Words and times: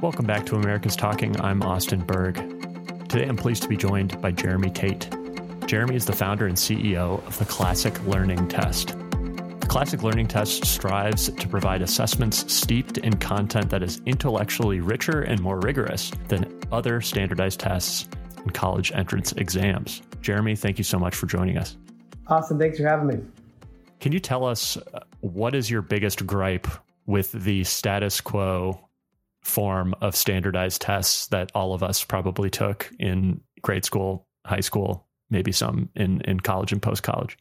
Welcome 0.00 0.26
back 0.26 0.46
to 0.46 0.54
America's 0.54 0.94
Talking. 0.94 1.40
I'm 1.40 1.60
Austin 1.60 2.04
Berg. 2.04 2.36
Today 3.08 3.26
I'm 3.26 3.36
pleased 3.36 3.64
to 3.64 3.68
be 3.68 3.76
joined 3.76 4.20
by 4.22 4.30
Jeremy 4.30 4.70
Tate. 4.70 5.10
Jeremy 5.66 5.96
is 5.96 6.06
the 6.06 6.12
founder 6.12 6.46
and 6.46 6.56
CEO 6.56 7.26
of 7.26 7.36
the 7.36 7.44
Classic 7.44 8.00
Learning 8.06 8.46
Test. 8.46 8.90
The 8.90 9.66
Classic 9.68 10.04
Learning 10.04 10.28
Test 10.28 10.64
strives 10.66 11.30
to 11.30 11.48
provide 11.48 11.82
assessments 11.82 12.50
steeped 12.52 12.98
in 12.98 13.14
content 13.14 13.70
that 13.70 13.82
is 13.82 14.00
intellectually 14.06 14.78
richer 14.78 15.22
and 15.22 15.40
more 15.40 15.58
rigorous 15.58 16.12
than 16.28 16.60
other 16.70 17.00
standardized 17.00 17.58
tests 17.58 18.08
and 18.36 18.54
college 18.54 18.92
entrance 18.92 19.32
exams. 19.32 20.02
Jeremy, 20.20 20.54
thank 20.54 20.78
you 20.78 20.84
so 20.84 21.00
much 21.00 21.16
for 21.16 21.26
joining 21.26 21.58
us. 21.58 21.76
Awesome. 22.28 22.56
Thanks 22.56 22.78
for 22.78 22.86
having 22.86 23.08
me. 23.08 23.18
Can 23.98 24.12
you 24.12 24.20
tell 24.20 24.44
us 24.44 24.76
uh, 24.76 25.00
what 25.22 25.56
is 25.56 25.68
your 25.68 25.82
biggest 25.82 26.24
gripe 26.24 26.68
with 27.06 27.32
the 27.32 27.64
status 27.64 28.20
quo 28.20 28.87
form 29.48 29.94
of 30.00 30.14
standardized 30.14 30.80
tests 30.80 31.26
that 31.28 31.50
all 31.54 31.74
of 31.74 31.82
us 31.82 32.04
probably 32.04 32.50
took 32.50 32.90
in 32.98 33.40
grade 33.62 33.84
school, 33.84 34.26
high 34.46 34.60
school, 34.60 35.06
maybe 35.30 35.52
some 35.52 35.88
in, 35.94 36.20
in 36.22 36.40
college 36.40 36.72
and 36.72 36.82
post 36.82 37.02
college? 37.02 37.36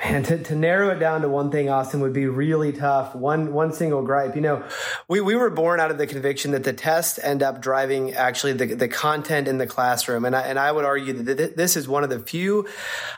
Man, 0.00 0.22
to, 0.22 0.38
to 0.44 0.54
narrow 0.54 0.90
it 0.90 1.00
down 1.00 1.22
to 1.22 1.28
one 1.28 1.50
thing, 1.50 1.68
Austin, 1.68 2.00
would 2.02 2.12
be 2.12 2.26
really 2.26 2.70
tough. 2.70 3.16
One 3.16 3.52
one 3.52 3.72
single 3.72 4.02
gripe. 4.02 4.36
You 4.36 4.42
know, 4.42 4.64
we, 5.08 5.20
we 5.20 5.34
were 5.34 5.50
born 5.50 5.80
out 5.80 5.90
of 5.90 5.98
the 5.98 6.06
conviction 6.06 6.52
that 6.52 6.62
the 6.62 6.72
tests 6.72 7.18
end 7.18 7.42
up 7.42 7.60
driving 7.60 8.14
actually 8.14 8.52
the, 8.52 8.76
the 8.76 8.86
content 8.86 9.48
in 9.48 9.58
the 9.58 9.66
classroom. 9.66 10.24
And 10.24 10.36
I, 10.36 10.42
and 10.42 10.56
I 10.56 10.70
would 10.70 10.84
argue 10.84 11.14
that 11.14 11.56
this 11.56 11.76
is 11.76 11.88
one 11.88 12.04
of 12.04 12.10
the 12.10 12.20
few 12.20 12.68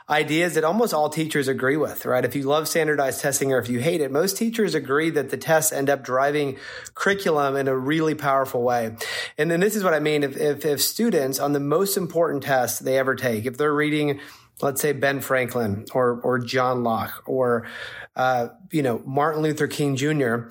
ideas 0.09 0.55
that 0.55 0.65
almost 0.65 0.95
all 0.95 1.11
teachers 1.11 1.49
agree 1.49 1.77
with, 1.77 2.07
right? 2.07 2.25
If 2.25 2.35
you 2.35 2.45
love 2.45 2.67
standardized 2.67 3.21
testing 3.21 3.53
or 3.53 3.59
if 3.59 3.69
you 3.69 3.81
hate 3.81 4.01
it, 4.01 4.11
most 4.11 4.39
teachers 4.39 4.75
agree 4.75 5.11
that 5.11 5.29
the 5.29 5.37
tests 5.37 5.73
end 5.73 5.91
up 5.91 6.03
driving 6.03 6.57
curriculum 6.95 7.57
in 7.57 7.69
a 7.69 7.77
really 7.77 8.15
powerful 8.15 8.63
way. 8.63 8.97
And 9.37 9.51
then 9.51 9.61
this 9.61 9.77
is 9.77 9.85
what 9.85 9.93
I 9.93 10.01
mean. 10.01 10.23
If, 10.23 10.39
if, 10.39 10.65
if 10.65 10.81
students 10.81 11.41
on 11.41 11.53
the 11.53 11.61
most 11.61 11.99
important 11.99 12.43
test 12.43 12.87
they 12.87 12.97
ever 12.97 13.15
take, 13.15 13.45
if 13.45 13.59
they're 13.59 13.75
reading 13.75 14.19
let's 14.63 14.81
say 14.81 14.93
Ben 14.93 15.21
Franklin 15.21 15.85
or 15.95 16.21
or 16.23 16.39
John 16.39 16.83
Locke 16.83 17.23
or 17.27 17.67
uh, 18.17 18.49
you 18.71 18.83
know 18.83 19.03
Martin 19.05 19.43
Luther 19.43 19.67
King 19.67 19.97
Jr., 19.97 20.49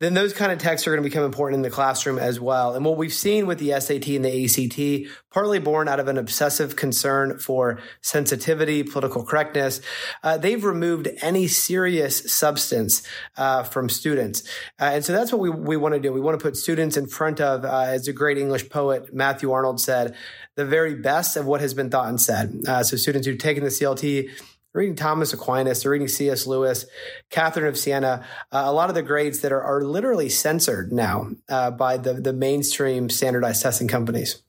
then 0.00 0.14
those 0.14 0.32
kind 0.32 0.50
of 0.50 0.58
texts 0.58 0.88
are 0.88 0.90
going 0.90 1.02
to 1.02 1.08
become 1.08 1.24
important 1.24 1.56
in 1.56 1.62
the 1.62 1.70
classroom 1.70 2.18
as 2.18 2.40
well. 2.40 2.74
And 2.74 2.84
what 2.86 2.96
we've 2.96 3.12
seen 3.12 3.46
with 3.46 3.58
the 3.58 3.78
SAT 3.78 4.08
and 4.08 4.24
the 4.24 4.44
ACT, 4.44 5.14
partly 5.30 5.58
born 5.58 5.88
out 5.88 6.00
of 6.00 6.08
an 6.08 6.16
obsessive 6.16 6.74
concern 6.74 7.38
for 7.38 7.78
sensitivity, 8.00 8.82
political 8.82 9.24
correctness, 9.24 9.82
uh, 10.22 10.38
they've 10.38 10.64
removed 10.64 11.08
any 11.20 11.46
serious 11.46 12.32
substance 12.32 13.06
uh, 13.36 13.62
from 13.62 13.90
students. 13.90 14.42
Uh, 14.80 14.84
and 14.94 15.04
so 15.04 15.12
that's 15.12 15.32
what 15.32 15.40
we, 15.40 15.50
we 15.50 15.76
want 15.76 15.94
to 15.94 16.00
do. 16.00 16.12
We 16.14 16.20
want 16.20 16.38
to 16.38 16.42
put 16.42 16.56
students 16.56 16.96
in 16.96 17.06
front 17.06 17.38
of, 17.38 17.66
uh, 17.66 17.84
as 17.86 18.08
a 18.08 18.12
great 18.14 18.38
English 18.38 18.70
poet, 18.70 19.12
Matthew 19.12 19.52
Arnold 19.52 19.80
said, 19.80 20.16
the 20.56 20.64
very 20.64 20.94
best 20.94 21.36
of 21.36 21.44
what 21.44 21.60
has 21.60 21.74
been 21.74 21.90
thought 21.90 22.08
and 22.08 22.20
said. 22.20 22.62
Uh, 22.66 22.82
so 22.82 22.96
students 22.96 23.26
who've 23.26 23.38
taken 23.38 23.64
the 23.64 23.70
CLT 23.70 24.30
reading 24.72 24.94
Thomas 24.94 25.32
Aquinas, 25.32 25.82
they're 25.82 25.92
reading 25.92 26.08
C.S. 26.08 26.46
Lewis, 26.46 26.86
Catherine 27.30 27.66
of 27.66 27.76
Siena, 27.76 28.24
uh, 28.52 28.62
a 28.64 28.72
lot 28.72 28.88
of 28.88 28.94
the 28.94 29.02
grades 29.02 29.40
that 29.40 29.52
are, 29.52 29.62
are 29.62 29.82
literally 29.82 30.28
censored 30.28 30.92
now 30.92 31.30
uh, 31.48 31.70
by 31.70 31.96
the, 31.96 32.14
the 32.14 32.32
mainstream 32.32 33.10
standardized 33.10 33.62
testing 33.62 33.88
companies. 33.88 34.42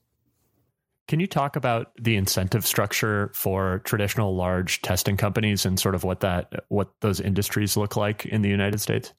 Can 1.08 1.20
you 1.20 1.26
talk 1.26 1.56
about 1.56 1.92
the 2.00 2.16
incentive 2.16 2.64
structure 2.64 3.30
for 3.34 3.80
traditional 3.80 4.36
large 4.36 4.80
testing 4.82 5.16
companies 5.16 5.66
and 5.66 5.78
sort 5.78 5.94
of 5.94 6.04
what 6.04 6.20
that 6.20 6.64
what 6.68 6.88
those 7.00 7.20
industries 7.20 7.76
look 7.76 7.96
like 7.96 8.24
in 8.24 8.42
the 8.42 8.48
United 8.48 8.80
States? 8.80 9.12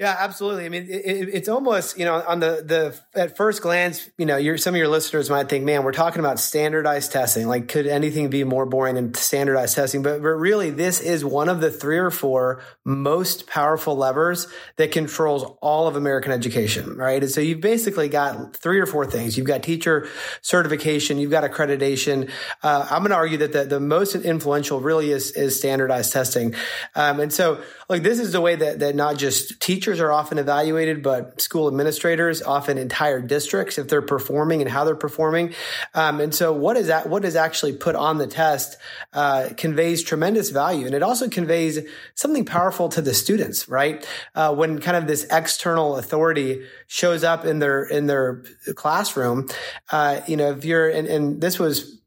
Yeah, 0.00 0.16
absolutely. 0.18 0.64
I 0.64 0.70
mean, 0.70 0.86
it, 0.88 1.28
it's 1.28 1.46
almost 1.46 1.98
you 1.98 2.06
know 2.06 2.24
on 2.26 2.40
the 2.40 2.64
the 2.64 2.98
at 3.20 3.36
first 3.36 3.60
glance, 3.60 4.08
you 4.16 4.24
know, 4.24 4.38
your 4.38 4.56
some 4.56 4.74
of 4.74 4.78
your 4.78 4.88
listeners 4.88 5.28
might 5.28 5.50
think, 5.50 5.62
man, 5.62 5.84
we're 5.84 5.92
talking 5.92 6.20
about 6.20 6.40
standardized 6.40 7.12
testing. 7.12 7.46
Like, 7.46 7.68
could 7.68 7.86
anything 7.86 8.30
be 8.30 8.42
more 8.42 8.64
boring 8.64 8.94
than 8.94 9.12
standardized 9.12 9.74
testing? 9.74 10.00
But 10.02 10.22
but 10.22 10.28
really, 10.28 10.70
this 10.70 11.00
is 11.00 11.22
one 11.22 11.50
of 11.50 11.60
the 11.60 11.70
three 11.70 11.98
or 11.98 12.10
four 12.10 12.62
most 12.82 13.46
powerful 13.46 13.94
levers 13.94 14.46
that 14.76 14.90
controls 14.90 15.44
all 15.60 15.86
of 15.86 15.96
American 15.96 16.32
education, 16.32 16.96
right? 16.96 17.22
And 17.22 17.30
so 17.30 17.42
you've 17.42 17.60
basically 17.60 18.08
got 18.08 18.56
three 18.56 18.80
or 18.80 18.86
four 18.86 19.04
things. 19.04 19.36
You've 19.36 19.46
got 19.46 19.62
teacher 19.62 20.08
certification, 20.40 21.18
you've 21.18 21.30
got 21.30 21.44
accreditation. 21.44 22.30
Uh, 22.62 22.88
I'm 22.90 23.02
going 23.02 23.10
to 23.10 23.16
argue 23.16 23.36
that 23.36 23.52
the, 23.52 23.64
the 23.64 23.80
most 23.80 24.14
influential 24.14 24.80
really 24.80 25.10
is 25.10 25.32
is 25.32 25.58
standardized 25.58 26.10
testing, 26.10 26.54
um, 26.94 27.20
and 27.20 27.30
so 27.30 27.60
like 27.90 28.02
this 28.02 28.18
is 28.18 28.32
the 28.32 28.40
way 28.40 28.54
that 28.54 28.78
that 28.78 28.94
not 28.94 29.18
just 29.18 29.60
teachers 29.60 29.89
teachers 29.90 30.00
are 30.00 30.12
often 30.12 30.38
evaluated, 30.38 31.02
but 31.02 31.40
school 31.40 31.66
administrators, 31.66 32.42
often 32.42 32.78
entire 32.78 33.20
districts, 33.20 33.76
if 33.76 33.88
they're 33.88 34.00
performing 34.00 34.60
and 34.60 34.70
how 34.70 34.84
they're 34.84 34.94
performing. 34.94 35.52
Um, 35.94 36.20
and 36.20 36.32
so, 36.32 36.52
what 36.52 36.76
is 36.76 36.86
that? 36.86 37.08
What 37.08 37.24
is 37.24 37.34
actually 37.34 37.72
put 37.72 37.96
on 37.96 38.18
the 38.18 38.28
test 38.28 38.76
uh, 39.12 39.48
conveys 39.56 40.04
tremendous 40.04 40.50
value, 40.50 40.86
and 40.86 40.94
it 40.94 41.02
also 41.02 41.28
conveys 41.28 41.80
something 42.14 42.44
powerful 42.44 42.88
to 42.90 43.02
the 43.02 43.12
students. 43.12 43.68
Right 43.68 44.06
uh, 44.36 44.54
when 44.54 44.80
kind 44.80 44.96
of 44.96 45.08
this 45.08 45.26
external 45.28 45.96
authority 45.96 46.62
shows 46.86 47.24
up 47.24 47.44
in 47.44 47.58
their 47.58 47.82
in 47.82 48.06
their 48.06 48.44
classroom, 48.76 49.48
uh, 49.90 50.20
you 50.28 50.36
know, 50.36 50.52
if 50.52 50.64
you're 50.64 50.88
and, 50.88 51.08
and 51.08 51.40
this 51.40 51.58
was 51.58 51.99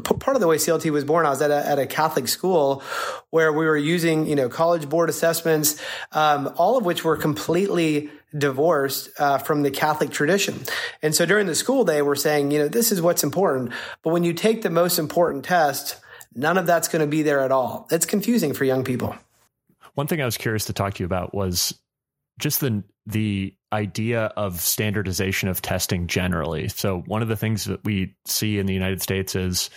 part 0.00 0.36
of 0.36 0.40
the 0.40 0.46
way 0.46 0.56
CLT 0.56 0.90
was 0.90 1.04
born, 1.04 1.26
I 1.26 1.30
was 1.30 1.42
at 1.42 1.50
a, 1.50 1.66
at 1.66 1.78
a 1.78 1.86
Catholic 1.86 2.28
school 2.28 2.82
where 3.30 3.52
we 3.52 3.66
were 3.66 3.76
using, 3.76 4.26
you 4.26 4.36
know, 4.36 4.48
college 4.48 4.88
board 4.88 5.08
assessments, 5.08 5.80
um, 6.12 6.52
all 6.56 6.76
of 6.76 6.84
which 6.84 7.04
were 7.04 7.16
completely 7.16 8.10
divorced 8.36 9.10
uh, 9.18 9.38
from 9.38 9.62
the 9.62 9.70
Catholic 9.70 10.10
tradition. 10.10 10.58
And 11.02 11.14
so 11.14 11.26
during 11.26 11.46
the 11.46 11.54
school 11.54 11.84
day, 11.84 12.02
we're 12.02 12.14
saying, 12.14 12.50
you 12.50 12.60
know, 12.60 12.68
this 12.68 12.92
is 12.92 13.02
what's 13.02 13.22
important. 13.22 13.72
But 14.02 14.10
when 14.10 14.24
you 14.24 14.32
take 14.32 14.62
the 14.62 14.70
most 14.70 14.98
important 14.98 15.44
test, 15.44 16.00
none 16.34 16.58
of 16.58 16.66
that's 16.66 16.88
going 16.88 17.00
to 17.00 17.06
be 17.06 17.22
there 17.22 17.40
at 17.40 17.52
all. 17.52 17.86
It's 17.90 18.06
confusing 18.06 18.54
for 18.54 18.64
young 18.64 18.84
people. 18.84 19.14
One 19.94 20.06
thing 20.06 20.22
I 20.22 20.24
was 20.24 20.38
curious 20.38 20.64
to 20.66 20.72
talk 20.72 20.94
to 20.94 21.02
you 21.02 21.06
about 21.06 21.34
was 21.34 21.78
just 22.38 22.60
the 22.60 22.82
the 23.06 23.54
idea 23.72 24.26
of 24.36 24.60
standardization 24.60 25.48
of 25.48 25.62
testing 25.62 26.06
generally. 26.06 26.68
So 26.68 27.00
one 27.06 27.22
of 27.22 27.28
the 27.28 27.36
things 27.36 27.64
that 27.64 27.84
we 27.84 28.14
see 28.26 28.58
in 28.58 28.66
the 28.66 28.74
United 28.74 29.02
States 29.02 29.34
is 29.34 29.70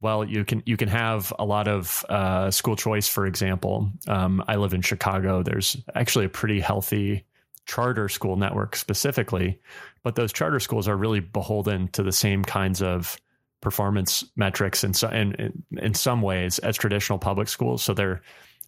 well, 0.00 0.24
you 0.24 0.44
can 0.44 0.64
you 0.66 0.76
can 0.76 0.88
have 0.88 1.32
a 1.38 1.44
lot 1.44 1.68
of 1.68 2.04
uh, 2.08 2.50
school 2.50 2.74
choice. 2.74 3.08
For 3.08 3.24
example, 3.24 3.88
um, 4.08 4.42
I 4.48 4.56
live 4.56 4.74
in 4.74 4.82
Chicago. 4.82 5.44
There's 5.44 5.76
actually 5.94 6.24
a 6.24 6.28
pretty 6.28 6.58
healthy 6.58 7.24
charter 7.66 8.08
school 8.08 8.36
network 8.36 8.74
specifically, 8.74 9.60
but 10.02 10.16
those 10.16 10.32
charter 10.32 10.58
schools 10.58 10.88
are 10.88 10.96
really 10.96 11.20
beholden 11.20 11.86
to 11.88 12.02
the 12.02 12.10
same 12.10 12.44
kinds 12.44 12.82
of 12.82 13.16
performance 13.60 14.24
metrics 14.34 14.82
in, 14.82 14.92
so, 14.92 15.08
in, 15.08 15.62
in 15.78 15.94
some 15.94 16.20
ways 16.20 16.58
as 16.58 16.76
traditional 16.76 17.18
public 17.18 17.48
schools. 17.48 17.82
So 17.82 17.94
they're 17.94 18.22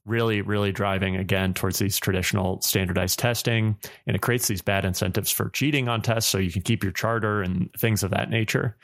really, 0.06 0.42
really 0.42 0.72
driving 0.72 1.16
again 1.16 1.54
towards 1.54 1.78
these 1.78 1.98
traditional 1.98 2.60
standardized 2.60 3.18
testing. 3.18 3.76
And 4.06 4.14
it 4.14 4.22
creates 4.22 4.48
these 4.48 4.62
bad 4.62 4.84
incentives 4.84 5.30
for 5.30 5.48
cheating 5.50 5.88
on 5.88 6.02
tests 6.02 6.30
so 6.30 6.38
you 6.38 6.52
can 6.52 6.62
keep 6.62 6.82
your 6.82 6.92
charter 6.92 7.42
and 7.42 7.70
things 7.78 8.02
of 8.02 8.10
that 8.10 8.30
nature. 8.30 8.76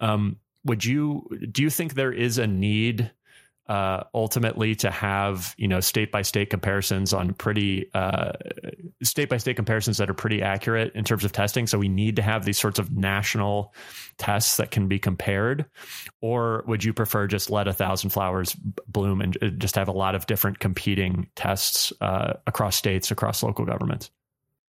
Um, 0.00 0.36
would 0.64 0.84
you, 0.84 1.28
do 1.50 1.62
you 1.62 1.70
think 1.70 1.94
there 1.94 2.12
is 2.12 2.38
a 2.38 2.46
need 2.46 3.10
uh, 3.68 4.04
ultimately 4.14 4.74
to 4.76 4.90
have 4.90 5.54
you 5.58 5.68
know 5.68 5.80
state 5.80 6.12
by 6.12 6.22
state 6.22 6.50
comparisons 6.50 7.12
on 7.12 7.34
pretty 7.34 7.90
state 9.02 9.28
by 9.28 9.36
state 9.36 9.56
comparisons 9.56 9.98
that 9.98 10.10
are 10.10 10.14
pretty 10.14 10.42
accurate 10.42 10.92
in 10.94 11.04
terms 11.04 11.24
of 11.24 11.32
testing. 11.32 11.66
So 11.66 11.78
we 11.78 11.88
need 11.88 12.16
to 12.16 12.22
have 12.22 12.44
these 12.44 12.58
sorts 12.58 12.78
of 12.78 12.92
national 12.92 13.74
tests 14.18 14.56
that 14.56 14.70
can 14.70 14.88
be 14.88 14.98
compared, 14.98 15.66
or 16.20 16.64
would 16.66 16.84
you 16.84 16.92
prefer 16.92 17.26
just 17.26 17.50
let 17.50 17.68
a 17.68 17.72
thousand 17.72 18.10
flowers 18.10 18.56
bloom 18.88 19.20
and 19.20 19.36
uh, 19.42 19.48
just 19.48 19.74
have 19.74 19.88
a 19.88 19.92
lot 19.92 20.14
of 20.14 20.26
different 20.26 20.58
competing 20.58 21.28
tests 21.36 21.92
uh, 22.00 22.34
across 22.46 22.76
states, 22.76 23.10
across 23.10 23.42
local 23.42 23.64
governments? 23.64 24.10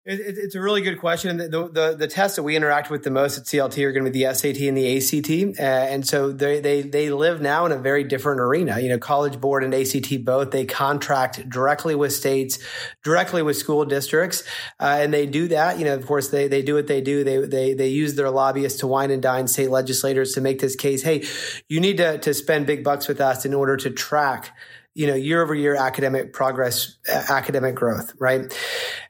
It, 0.03 0.19
it's 0.19 0.55
a 0.55 0.59
really 0.59 0.81
good 0.81 0.99
question. 0.99 1.37
The, 1.37 1.69
the, 1.71 1.95
the 1.95 2.07
tests 2.07 2.35
that 2.37 2.41
we 2.41 2.55
interact 2.55 2.89
with 2.89 3.03
the 3.03 3.11
most 3.11 3.37
at 3.37 3.43
CLT 3.43 3.85
are 3.85 3.91
going 3.91 4.05
to 4.05 4.09
be 4.09 4.23
the 4.23 4.33
SAT 4.33 4.57
and 4.61 4.75
the 4.75 4.97
ACT, 4.97 5.59
uh, 5.59 5.63
and 5.63 6.07
so 6.07 6.31
they 6.31 6.59
they 6.59 6.81
they 6.81 7.11
live 7.11 7.39
now 7.39 7.67
in 7.67 7.71
a 7.71 7.77
very 7.77 8.03
different 8.03 8.41
arena. 8.41 8.79
You 8.79 8.89
know, 8.89 8.97
College 8.97 9.39
Board 9.39 9.63
and 9.63 9.75
ACT 9.75 10.25
both 10.25 10.49
they 10.49 10.65
contract 10.65 11.47
directly 11.47 11.93
with 11.93 12.13
states, 12.13 12.57
directly 13.03 13.43
with 13.43 13.57
school 13.57 13.85
districts, 13.85 14.43
uh, 14.79 14.97
and 15.01 15.13
they 15.13 15.27
do 15.27 15.47
that. 15.49 15.77
You 15.77 15.85
know, 15.85 15.93
of 15.93 16.07
course, 16.07 16.29
they 16.29 16.47
they 16.47 16.63
do 16.63 16.73
what 16.73 16.87
they 16.87 17.01
do. 17.01 17.23
They 17.23 17.37
they 17.45 17.73
they 17.75 17.89
use 17.89 18.15
their 18.15 18.31
lobbyists 18.31 18.79
to 18.79 18.87
wine 18.87 19.11
and 19.11 19.21
dine 19.21 19.47
state 19.47 19.69
legislators 19.69 20.33
to 20.33 20.41
make 20.41 20.61
this 20.61 20.75
case. 20.75 21.03
Hey, 21.03 21.25
you 21.69 21.79
need 21.79 21.97
to 21.97 22.17
to 22.17 22.33
spend 22.33 22.65
big 22.65 22.83
bucks 22.83 23.07
with 23.07 23.21
us 23.21 23.45
in 23.45 23.53
order 23.53 23.77
to 23.77 23.91
track 23.91 24.57
you 24.93 25.07
know 25.07 25.15
year 25.15 25.41
over 25.41 25.55
year 25.55 25.75
academic 25.75 26.33
progress 26.33 26.97
academic 27.07 27.75
growth 27.75 28.13
right? 28.19 28.53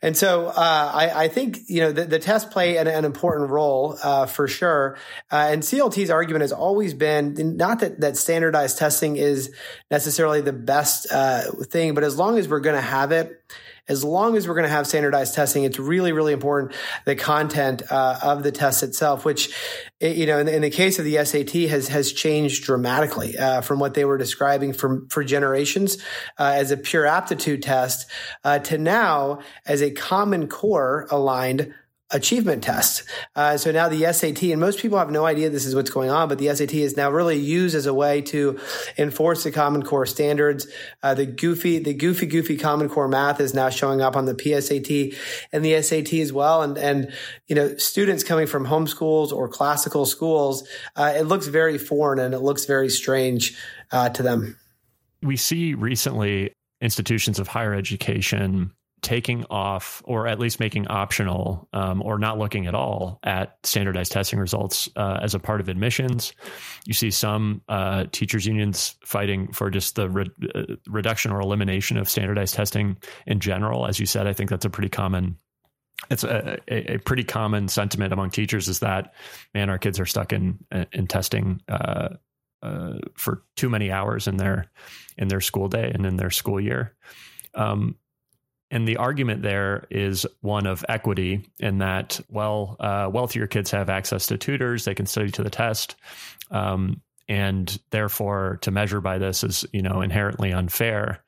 And 0.01 0.15
so 0.15 0.47
uh, 0.47 0.91
I, 0.93 1.23
I, 1.23 1.27
think 1.27 1.59
you 1.67 1.81
know 1.81 1.91
the, 1.91 2.05
the 2.05 2.19
tests 2.19 2.51
play 2.51 2.77
an, 2.77 2.87
an 2.87 3.05
important 3.05 3.49
role 3.49 3.97
uh, 4.03 4.25
for 4.25 4.47
sure. 4.47 4.97
Uh, 5.31 5.49
and 5.51 5.63
clt's 5.63 6.09
argument 6.09 6.41
has 6.41 6.51
always 6.51 6.93
been 6.93 7.57
not 7.57 7.79
that 7.79 7.99
that 8.01 8.17
standardized 8.17 8.77
testing 8.77 9.17
is 9.17 9.53
necessarily 9.89 10.41
the 10.41 10.53
best 10.53 11.07
uh, 11.11 11.43
thing 11.63 11.93
but 11.93 12.03
as 12.03 12.17
long 12.17 12.37
as 12.37 12.47
we're 12.47 12.59
going 12.59 12.75
to 12.75 12.81
have 12.81 13.11
it 13.11 13.41
as 13.87 14.03
long 14.03 14.37
as 14.37 14.47
we're 14.47 14.53
going 14.53 14.67
to 14.67 14.69
have 14.69 14.87
standardized 14.87 15.33
testing, 15.33 15.63
it's 15.63 15.79
really, 15.79 16.11
really 16.11 16.33
important 16.33 16.73
the 17.05 17.15
content 17.15 17.81
uh, 17.91 18.19
of 18.21 18.43
the 18.43 18.51
test 18.51 18.83
itself, 18.83 19.25
which, 19.25 19.53
you 19.99 20.25
know, 20.25 20.39
in, 20.39 20.47
in, 20.47 20.61
the 20.61 20.69
case 20.69 20.99
of 20.99 21.05
the 21.05 21.23
SAT 21.25 21.69
has 21.69 21.87
has 21.89 22.11
changed 22.13 22.63
dramatically 22.63 23.37
uh, 23.37 23.61
from 23.61 23.79
what 23.79 23.93
they 23.93 24.05
were 24.05 24.17
describing 24.17 24.73
for 24.73 25.03
for 25.09 25.23
generations 25.23 25.97
uh, 26.37 26.53
as 26.55 26.71
a 26.71 26.77
pure 26.77 27.05
aptitude 27.05 27.63
test 27.63 28.09
uh, 28.43 28.59
to 28.59 28.77
now 28.77 29.39
as 29.65 29.81
a 29.81 29.91
Common 29.91 30.47
Core 30.47 31.07
aligned 31.11 31.73
achievement 32.11 32.63
test. 32.63 33.03
Uh, 33.35 33.57
so 33.57 33.71
now 33.71 33.87
the 33.89 34.11
SAT, 34.11 34.43
and 34.43 34.59
most 34.59 34.79
people 34.79 34.97
have 34.97 35.09
no 35.11 35.25
idea 35.25 35.49
this 35.49 35.65
is 35.65 35.75
what's 35.75 35.89
going 35.89 36.09
on, 36.09 36.27
but 36.27 36.37
the 36.37 36.53
SAT 36.53 36.73
is 36.73 36.97
now 36.97 37.09
really 37.09 37.37
used 37.37 37.75
as 37.75 37.85
a 37.85 37.93
way 37.93 38.21
to 38.21 38.59
enforce 38.97 39.43
the 39.43 39.51
Common 39.51 39.83
Core 39.83 40.05
standards. 40.05 40.67
Uh, 41.01 41.13
the 41.13 41.25
goofy, 41.25 41.79
the 41.79 41.93
goofy, 41.93 42.25
goofy 42.25 42.57
Common 42.57 42.89
Core 42.89 43.07
math 43.07 43.39
is 43.39 43.53
now 43.53 43.69
showing 43.69 44.01
up 44.01 44.15
on 44.15 44.25
the 44.25 44.33
PSAT 44.33 45.15
and 45.51 45.63
the 45.63 45.81
SAT 45.81 46.13
as 46.13 46.33
well. 46.33 46.61
And 46.61 46.77
and 46.77 47.13
you 47.47 47.55
know, 47.55 47.75
students 47.77 48.23
coming 48.23 48.47
from 48.47 48.65
homeschools 48.65 49.31
or 49.31 49.47
classical 49.47 50.05
schools, 50.05 50.67
uh, 50.95 51.13
it 51.15 51.23
looks 51.23 51.47
very 51.47 51.77
foreign 51.77 52.19
and 52.19 52.33
it 52.33 52.39
looks 52.39 52.65
very 52.65 52.89
strange 52.89 53.57
uh, 53.91 54.09
to 54.09 54.23
them. 54.23 54.57
We 55.23 55.37
see 55.37 55.73
recently 55.73 56.53
institutions 56.81 57.39
of 57.39 57.47
higher 57.47 57.73
education 57.73 58.71
taking 59.01 59.45
off 59.50 60.01
or 60.06 60.27
at 60.27 60.39
least 60.39 60.59
making 60.59 60.88
optional 60.88 61.68
um, 61.74 62.01
or 62.03 62.19
not 62.19 62.38
looking 62.38 62.68
at 62.68 62.75
all 62.75 63.19
at 63.24 63.57
standardized 63.63 64.12
testing 64.12 64.38
results 64.38 64.89
uh, 64.95 65.19
as 65.21 65.33
a 65.33 65.39
part 65.39 65.59
of 65.59 65.69
admissions. 65.69 66.33
You 66.86 66.94
see 66.94 67.09
some 67.09 67.62
uh, 67.68 68.06
teachers 68.12 68.45
unions 68.45 68.95
fighting 69.03 69.51
for 69.53 69.69
just 69.71 69.95
the 69.95 70.09
re- 70.09 70.30
uh, 70.53 70.75
reduction 70.88 71.31
or 71.31 71.42
elimination 71.42 71.98
of 71.98 72.09
standardized 72.09 72.53
testing 72.53 72.98
in 73.25 73.39
general. 73.39 73.88
As 73.88 74.00
you 74.00 74.06
said, 74.06 74.27
I 74.27 74.33
think 74.33 74.50
that's 74.50 74.65
a 74.65 74.69
pretty 74.69 74.89
common. 74.89 75.38
It's 76.09 76.24
a, 76.24 76.59
a, 76.68 76.95
a 76.95 76.98
pretty 77.00 77.24
common 77.24 77.68
sentiment 77.68 78.13
among 78.13 78.31
teachers 78.31 78.68
is 78.68 78.80
that 78.80 79.13
man, 79.53 79.69
our 79.69 79.77
kids 79.77 80.00
are 80.00 80.06
stuck 80.06 80.31
in 80.31 80.59
in 80.92 81.07
testing 81.07 81.62
uh, 81.68 82.09
uh, 82.63 82.94
for 83.15 83.44
too 83.56 83.69
many 83.69 83.92
hours 83.92 84.27
in 84.27 84.38
their 84.38 84.71
in 85.18 85.27
their 85.27 85.42
school 85.42 85.68
day 85.68 85.92
and 85.94 86.06
in 86.06 86.18
their 86.18 86.30
school 86.30 86.59
year. 86.59 86.95
Um, 87.56 87.95
and 88.71 88.88
the 88.88 88.97
argument 88.97 89.44
there 89.44 89.85
is 89.91 90.25
one 90.39 90.65
of 90.65 90.83
equity 90.88 91.45
in 91.59 91.79
that, 91.79 92.19
well, 92.29 92.77
uh, 92.79 93.09
wealthier 93.12 93.45
kids 93.45 93.69
have 93.71 93.89
access 93.89 94.27
to 94.27 94.38
tutors, 94.38 94.85
they 94.85 94.95
can 94.95 95.06
study 95.06 95.29
to 95.31 95.44
the 95.44 95.50
test. 95.50 95.97
Um, 96.50 97.01
and 97.27 97.77
therefore, 97.91 98.59
to 98.62 98.71
measure 98.71 99.01
by 99.01 99.18
this 99.18 99.44
is, 99.44 99.65
you 99.71 99.81
know, 99.81 100.01
inherently 100.01 100.51
unfair. 100.51 101.23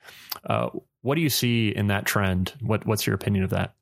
Uh, 0.45 0.69
what 1.01 1.15
do 1.15 1.21
you 1.21 1.29
see 1.29 1.69
in 1.69 1.87
that 1.87 2.05
trend? 2.05 2.53
What, 2.61 2.85
what's 2.85 3.05
your 3.05 3.15
opinion 3.15 3.43
of 3.43 3.51
that? 3.51 3.75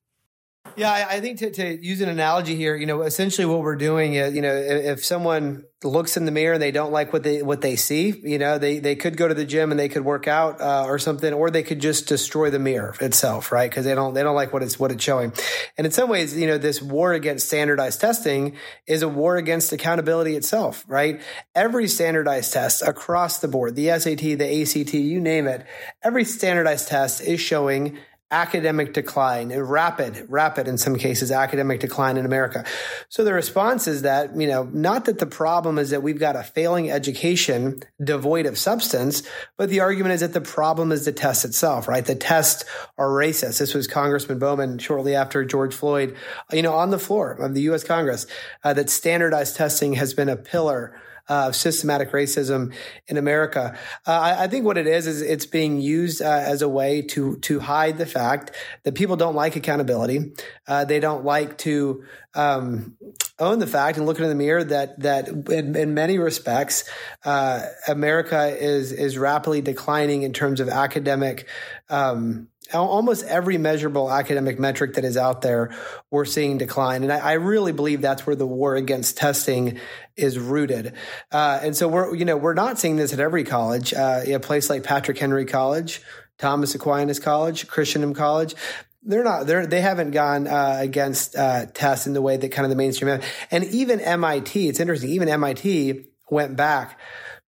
Yeah, 0.77 1.07
I, 1.09 1.19
think 1.19 1.39
to, 1.39 1.51
to, 1.51 1.85
use 1.85 2.01
an 2.01 2.09
analogy 2.09 2.55
here, 2.55 2.75
you 2.75 2.85
know, 2.85 3.01
essentially 3.01 3.45
what 3.45 3.59
we're 3.59 3.75
doing 3.75 4.13
is, 4.13 4.33
you 4.33 4.41
know, 4.41 4.53
if, 4.55 4.99
if, 4.99 5.05
someone 5.05 5.65
looks 5.83 6.15
in 6.15 6.25
the 6.25 6.31
mirror 6.31 6.53
and 6.53 6.61
they 6.61 6.71
don't 6.71 6.91
like 6.91 7.11
what 7.11 7.23
they 7.23 7.41
what 7.41 7.61
they 7.61 7.75
see, 7.75 8.13
you 8.23 8.37
know, 8.37 8.57
they 8.57 8.79
they 8.79 8.95
could 8.95 9.17
go 9.17 9.27
to 9.27 9.33
the 9.33 9.43
gym 9.43 9.71
and 9.71 9.79
they 9.79 9.89
could 9.89 10.05
work 10.05 10.27
out 10.27 10.61
uh, 10.61 10.85
or 10.85 10.97
something, 10.97 11.33
or 11.33 11.49
they 11.49 11.63
could 11.63 11.81
just 11.81 12.07
destroy 12.07 12.49
the 12.49 12.59
mirror 12.59 12.95
itself, 13.01 13.51
right? 13.51 13.69
Because 13.69 13.85
they 13.85 13.95
don't 13.95 14.13
they 14.13 14.23
don't 14.23 14.35
like 14.35 14.53
what 14.53 14.63
it's 14.63 14.79
what 14.79 14.91
it's 14.91 15.03
showing. 15.03 15.33
And 15.77 15.85
in 15.85 15.91
some 15.91 16.09
ways, 16.09 16.37
you 16.37 16.47
know, 16.47 16.57
this 16.57 16.81
war 16.81 17.13
against 17.13 17.47
standardized 17.47 17.99
testing 17.99 18.55
is 18.87 19.01
a 19.01 19.09
war 19.09 19.35
against 19.35 19.73
accountability 19.73 20.35
itself, 20.35 20.85
right? 20.87 21.21
Every 21.53 21.87
standardized 21.87 22.53
test 22.53 22.81
across 22.81 23.39
the 23.39 23.47
board, 23.47 23.75
the 23.75 23.87
SAT, 23.99 24.37
the 24.37 24.61
ACT, 24.61 24.93
you 24.93 25.19
name 25.19 25.47
it, 25.47 25.65
every 26.03 26.23
standardized 26.23 26.87
test 26.87 27.21
is 27.21 27.41
showing 27.41 27.97
academic 28.31 28.93
decline 28.93 29.51
rapid, 29.53 30.25
rapid 30.29 30.67
in 30.67 30.77
some 30.77 30.95
cases, 30.95 31.31
academic 31.31 31.81
decline 31.81 32.17
in 32.17 32.25
America. 32.25 32.63
So 33.09 33.23
the 33.23 33.33
response 33.33 33.87
is 33.87 34.03
that, 34.03 34.35
you 34.35 34.47
know, 34.47 34.63
not 34.71 35.05
that 35.05 35.19
the 35.19 35.25
problem 35.25 35.77
is 35.77 35.89
that 35.89 36.01
we've 36.01 36.19
got 36.19 36.37
a 36.37 36.43
failing 36.43 36.89
education 36.89 37.81
devoid 38.01 38.45
of 38.45 38.57
substance, 38.57 39.23
but 39.57 39.69
the 39.69 39.81
argument 39.81 40.13
is 40.13 40.21
that 40.21 40.33
the 40.33 40.41
problem 40.41 40.91
is 40.91 41.03
the 41.03 41.11
test 41.11 41.43
itself, 41.43 41.87
right? 41.87 42.05
The 42.05 42.15
tests 42.15 42.63
are 42.97 43.09
racist. 43.09 43.59
This 43.59 43.73
was 43.73 43.87
Congressman 43.87 44.39
Bowman 44.39 44.79
shortly 44.79 45.13
after 45.13 45.43
George 45.43 45.73
Floyd, 45.73 46.15
you 46.51 46.61
know, 46.61 46.73
on 46.73 46.89
the 46.89 46.99
floor 46.99 47.33
of 47.33 47.53
the 47.53 47.61
U.S. 47.63 47.83
Congress, 47.83 48.27
uh, 48.63 48.73
that 48.73 48.89
standardized 48.89 49.57
testing 49.57 49.93
has 49.93 50.13
been 50.13 50.29
a 50.29 50.37
pillar 50.37 50.95
of 51.27 51.55
systematic 51.55 52.11
racism 52.11 52.73
in 53.07 53.17
America. 53.17 53.77
Uh, 54.05 54.11
I, 54.11 54.43
I, 54.43 54.47
think 54.47 54.65
what 54.65 54.77
it 54.77 54.87
is 54.87 55.07
is 55.07 55.21
it's 55.21 55.45
being 55.45 55.79
used 55.79 56.21
uh, 56.21 56.25
as 56.25 56.61
a 56.61 56.69
way 56.69 57.01
to 57.03 57.37
to 57.37 57.59
hide 57.59 57.97
the 57.97 58.05
fact 58.05 58.51
that 58.83 58.95
people 58.95 59.15
don't 59.15 59.35
like 59.35 59.55
accountability. 59.55 60.33
Uh, 60.67 60.85
they 60.85 60.99
don't 60.99 61.23
like 61.23 61.57
to 61.59 62.03
um, 62.33 62.97
own 63.39 63.59
the 63.59 63.67
fact 63.67 63.97
and 63.97 64.05
look 64.05 64.19
in 64.19 64.27
the 64.27 64.35
mirror 64.35 64.63
that 64.63 64.99
that 64.99 65.27
in, 65.27 65.75
in 65.75 65.93
many 65.93 66.17
respects, 66.17 66.89
uh, 67.25 67.61
America 67.87 68.55
is 68.57 68.91
is 68.91 69.17
rapidly 69.17 69.61
declining 69.61 70.23
in 70.23 70.33
terms 70.33 70.59
of 70.59 70.69
academic. 70.69 71.47
Um, 71.89 72.47
almost 72.73 73.23
every 73.25 73.57
measurable 73.57 74.11
academic 74.11 74.59
metric 74.59 74.95
that 74.95 75.05
is 75.05 75.17
out 75.17 75.41
there, 75.41 75.75
we're 76.09 76.25
seeing 76.25 76.57
decline. 76.57 77.03
And 77.03 77.11
I, 77.11 77.19
I 77.19 77.31
really 77.33 77.71
believe 77.71 78.01
that's 78.01 78.25
where 78.25 78.35
the 78.35 78.47
war 78.47 78.75
against 78.75 79.17
testing 79.17 79.79
is 80.15 80.37
rooted. 80.37 80.93
Uh, 81.31 81.59
and 81.61 81.75
so 81.75 81.87
we're, 81.87 82.15
you 82.15 82.25
know, 82.25 82.37
we're 82.37 82.53
not 82.53 82.79
seeing 82.79 82.95
this 82.95 83.13
at 83.13 83.19
every 83.19 83.43
college. 83.43 83.93
Uh, 83.93 84.21
a 84.27 84.39
place 84.39 84.69
like 84.69 84.83
Patrick 84.83 85.17
Henry 85.17 85.45
College, 85.45 86.01
Thomas 86.37 86.75
Aquinas 86.75 87.19
College, 87.19 87.67
Christendom 87.67 88.13
College, 88.13 88.55
they're 89.03 89.23
not 89.23 89.47
they're 89.47 89.65
they 89.65 89.81
haven't 89.81 90.11
gone 90.11 90.47
uh, 90.47 90.77
against 90.79 91.35
uh, 91.35 91.65
tests 91.73 92.07
in 92.07 92.13
the 92.13 92.21
way 92.21 92.37
that 92.37 92.49
kind 92.49 92.65
of 92.65 92.69
the 92.69 92.75
mainstream 92.75 93.19
and 93.49 93.63
even 93.65 93.99
MIT 93.99 94.69
it's 94.69 94.79
interesting 94.79 95.09
even 95.09 95.27
MIT 95.27 96.05
went 96.29 96.55
back 96.55 96.99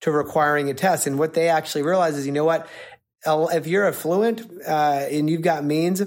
to 0.01 0.11
requiring 0.11 0.69
a 0.69 0.73
test 0.73 1.07
and 1.07 1.19
what 1.19 1.33
they 1.33 1.49
actually 1.49 1.83
realized 1.83 2.17
is 2.17 2.25
you 2.25 2.31
know 2.31 2.45
what 2.45 2.67
if 3.25 3.67
you're 3.67 3.87
affluent 3.87 4.41
uh, 4.67 5.05
and 5.09 5.29
you've 5.29 5.41
got 5.41 5.63
means, 5.63 6.01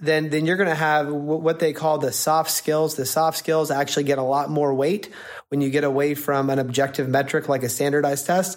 then 0.00 0.30
then 0.30 0.46
you're 0.46 0.56
going 0.56 0.68
to 0.68 0.74
have 0.74 1.08
what 1.12 1.58
they 1.58 1.72
call 1.72 1.98
the 1.98 2.12
soft 2.12 2.50
skills. 2.50 2.96
The 2.96 3.06
soft 3.06 3.38
skills 3.38 3.70
actually 3.70 4.04
get 4.04 4.18
a 4.18 4.22
lot 4.22 4.50
more 4.50 4.74
weight 4.74 5.10
when 5.50 5.60
you 5.60 5.68
get 5.68 5.82
away 5.82 6.14
from 6.14 6.48
an 6.48 6.60
objective 6.60 7.08
metric 7.08 7.48
like 7.48 7.64
a 7.64 7.68
standardized 7.68 8.24
test. 8.24 8.56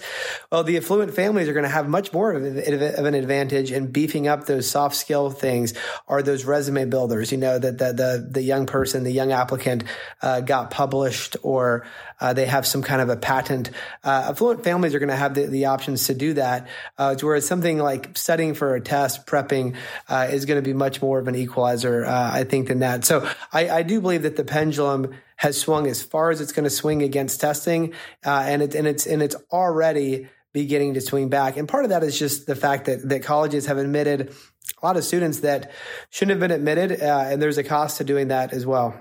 Well, 0.51 0.63
the 0.63 0.77
affluent 0.77 1.15
families 1.15 1.49
are 1.49 1.53
going 1.53 1.63
to 1.63 1.69
have 1.69 1.89
much 1.89 2.13
more 2.13 2.31
of 2.31 2.43
an 2.43 3.15
advantage 3.15 3.71
in 3.71 3.87
beefing 3.87 4.27
up 4.27 4.45
those 4.45 4.69
soft 4.69 4.95
skill 4.95 5.31
things 5.31 5.73
or 6.05 6.21
those 6.21 6.45
resume 6.45 6.85
builders. 6.85 7.31
You 7.31 7.39
know 7.39 7.57
that 7.57 7.79
the 7.79 7.93
the, 7.93 8.27
the 8.29 8.41
young 8.43 8.67
person, 8.67 9.03
the 9.03 9.11
young 9.11 9.31
applicant, 9.31 9.85
uh, 10.21 10.41
got 10.41 10.69
published 10.69 11.35
or 11.41 11.85
uh, 12.21 12.33
they 12.33 12.45
have 12.45 12.67
some 12.67 12.83
kind 12.83 13.01
of 13.01 13.09
a 13.09 13.17
patent. 13.17 13.71
Uh, 14.03 14.27
affluent 14.29 14.63
families 14.63 14.93
are 14.93 14.99
going 14.99 15.09
to 15.09 15.15
have 15.15 15.33
the, 15.33 15.47
the 15.47 15.65
options 15.65 16.07
to 16.07 16.13
do 16.13 16.33
that. 16.33 16.67
Uh, 16.97 17.15
whereas 17.21 17.47
something 17.47 17.79
like 17.79 18.15
studying 18.17 18.53
for 18.53 18.75
a 18.75 18.81
test, 18.81 19.25
prepping, 19.25 19.75
uh, 20.09 20.27
is 20.31 20.45
going 20.45 20.61
to 20.61 20.65
be 20.65 20.73
much 20.73 21.01
more 21.01 21.19
of 21.19 21.27
an 21.27 21.35
equalizer, 21.35 22.05
uh, 22.05 22.31
I 22.33 22.43
think, 22.43 22.67
than 22.67 22.79
that. 22.79 23.03
So 23.03 23.27
I, 23.51 23.69
I 23.69 23.83
do 23.83 23.99
believe 23.99 24.21
that 24.23 24.37
the 24.37 24.45
pendulum 24.45 25.13
has 25.43 25.59
swung 25.59 25.85
as 25.85 26.01
far 26.01 26.31
as 26.31 26.41
it's 26.41 26.51
going 26.51 26.63
to 26.63 26.71
swing 26.71 27.03
against 27.03 27.39
testing, 27.39 27.93
uh, 28.25 28.43
and 28.47 28.63
it, 28.63 28.73
and 28.73 28.87
it's 28.87 29.05
and 29.05 29.21
it's 29.21 29.35
already 29.51 30.27
beginning 30.53 30.95
to 30.95 31.01
swing 31.01 31.29
back. 31.29 31.57
And 31.57 31.69
part 31.69 31.83
of 31.83 31.89
that 31.91 32.03
is 32.03 32.17
just 32.17 32.47
the 32.47 32.55
fact 32.55 32.85
that 32.85 33.07
that 33.09 33.21
colleges 33.21 33.67
have 33.67 33.77
admitted 33.77 34.33
a 34.81 34.85
lot 34.85 34.97
of 34.97 35.03
students 35.03 35.41
that 35.41 35.71
shouldn't 36.09 36.31
have 36.31 36.39
been 36.39 36.57
admitted, 36.57 36.99
uh, 37.01 37.25
and 37.27 37.39
there's 37.41 37.59
a 37.59 37.63
cost 37.63 37.99
to 37.99 38.03
doing 38.03 38.29
that 38.29 38.53
as 38.53 38.65
well 38.65 38.95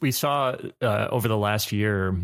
we 0.00 0.12
saw 0.12 0.56
uh, 0.80 1.08
over 1.10 1.28
the 1.28 1.36
last 1.36 1.72
year 1.72 2.16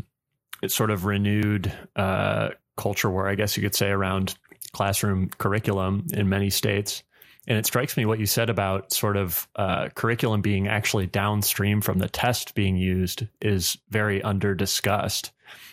it's 0.63 0.75
sort 0.75 0.91
of 0.91 1.05
renewed 1.05 1.73
uh, 1.97 2.51
culture 2.77 3.11
war, 3.11 3.29
I 3.29 3.35
guess 3.35 3.57
you 3.57 3.63
could 3.63 3.75
say, 3.75 3.91
around 3.91 4.37
classroom 4.73 5.29
curriculum 5.39 6.07
in 6.13 6.29
many 6.29 6.51
states. 6.51 7.03
And 7.47 7.59
it 7.59 7.67
strikes 7.67 7.97
me 7.97 8.07
what 8.07 8.19
you 8.19 8.27
said 8.27 8.49
about 8.49 8.93
sort 8.93 9.17
of 9.17 9.49
uh, 9.57 9.89
curriculum 9.95 10.41
being 10.41 10.67
actually 10.67 11.07
downstream 11.07 11.81
from 11.81 11.99
the 11.99 12.09
test 12.09 12.55
being 12.55 12.77
used 12.77 13.27
is 13.43 13.77
very 13.91 14.23
under 14.23 14.55
discussed. 14.55 15.31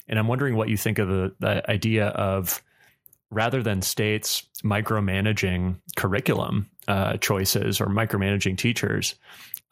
And 0.07 0.19
I'm 0.19 0.27
wondering 0.27 0.55
what 0.55 0.69
you 0.69 0.77
think 0.77 0.99
of 0.99 1.07
the, 1.07 1.33
the 1.39 1.71
idea 1.71 2.07
of 2.07 2.61
rather 3.29 3.63
than 3.63 3.81
states 3.81 4.45
micromanaging 4.63 5.77
curriculum 5.95 6.69
uh, 6.87 7.17
choices 7.17 7.79
or 7.79 7.87
micromanaging 7.87 8.57
teachers, 8.57 9.15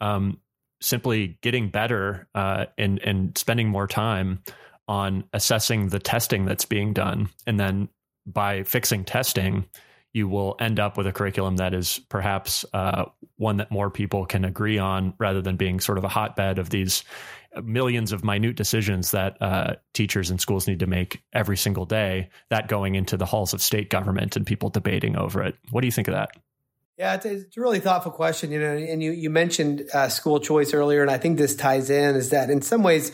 um, 0.00 0.38
simply 0.80 1.38
getting 1.42 1.68
better 1.68 2.26
uh, 2.34 2.66
and 2.78 2.98
and 3.00 3.36
spending 3.36 3.68
more 3.68 3.86
time 3.86 4.42
on 4.88 5.24
assessing 5.34 5.88
the 5.88 5.98
testing 5.98 6.46
that's 6.46 6.64
being 6.64 6.92
done, 6.92 7.28
and 7.46 7.60
then 7.60 7.88
by 8.26 8.62
fixing 8.64 9.04
testing, 9.04 9.66
you 10.12 10.28
will 10.28 10.56
end 10.58 10.80
up 10.80 10.96
with 10.96 11.06
a 11.06 11.12
curriculum 11.12 11.56
that 11.56 11.74
is 11.74 12.00
perhaps 12.08 12.64
uh, 12.72 13.04
one 13.36 13.58
that 13.58 13.70
more 13.70 13.90
people 13.90 14.26
can 14.26 14.44
agree 14.44 14.78
on, 14.78 15.14
rather 15.18 15.40
than 15.40 15.56
being 15.56 15.80
sort 15.80 15.98
of 15.98 16.04
a 16.04 16.08
hotbed 16.08 16.58
of 16.58 16.70
these 16.70 17.04
millions 17.64 18.12
of 18.12 18.24
minute 18.24 18.56
decisions 18.56 19.10
that 19.10 19.40
uh, 19.40 19.74
teachers 19.92 20.30
and 20.30 20.40
schools 20.40 20.68
need 20.68 20.78
to 20.80 20.86
make 20.86 21.22
every 21.32 21.56
single 21.56 21.84
day. 21.84 22.28
That 22.48 22.68
going 22.68 22.94
into 22.94 23.16
the 23.16 23.26
halls 23.26 23.52
of 23.52 23.62
state 23.62 23.90
government 23.90 24.36
and 24.36 24.46
people 24.46 24.70
debating 24.70 25.16
over 25.16 25.42
it. 25.42 25.56
What 25.70 25.80
do 25.80 25.86
you 25.86 25.92
think 25.92 26.08
of 26.08 26.14
that? 26.14 26.30
Yeah, 26.96 27.14
it's, 27.14 27.24
it's, 27.24 27.56
a 27.56 27.60
really 27.60 27.80
thoughtful 27.80 28.12
question, 28.12 28.50
you 28.50 28.60
know. 28.60 28.76
And 28.76 29.02
you 29.02 29.12
you 29.12 29.30
mentioned 29.30 29.88
uh, 29.94 30.10
school 30.10 30.38
choice 30.38 30.74
earlier, 30.74 31.00
and 31.00 31.10
I 31.10 31.16
think 31.16 31.38
this 31.38 31.56
ties 31.56 31.88
in 31.88 32.14
is 32.14 32.28
that 32.30 32.50
in 32.50 32.60
some 32.60 32.82
ways, 32.82 33.10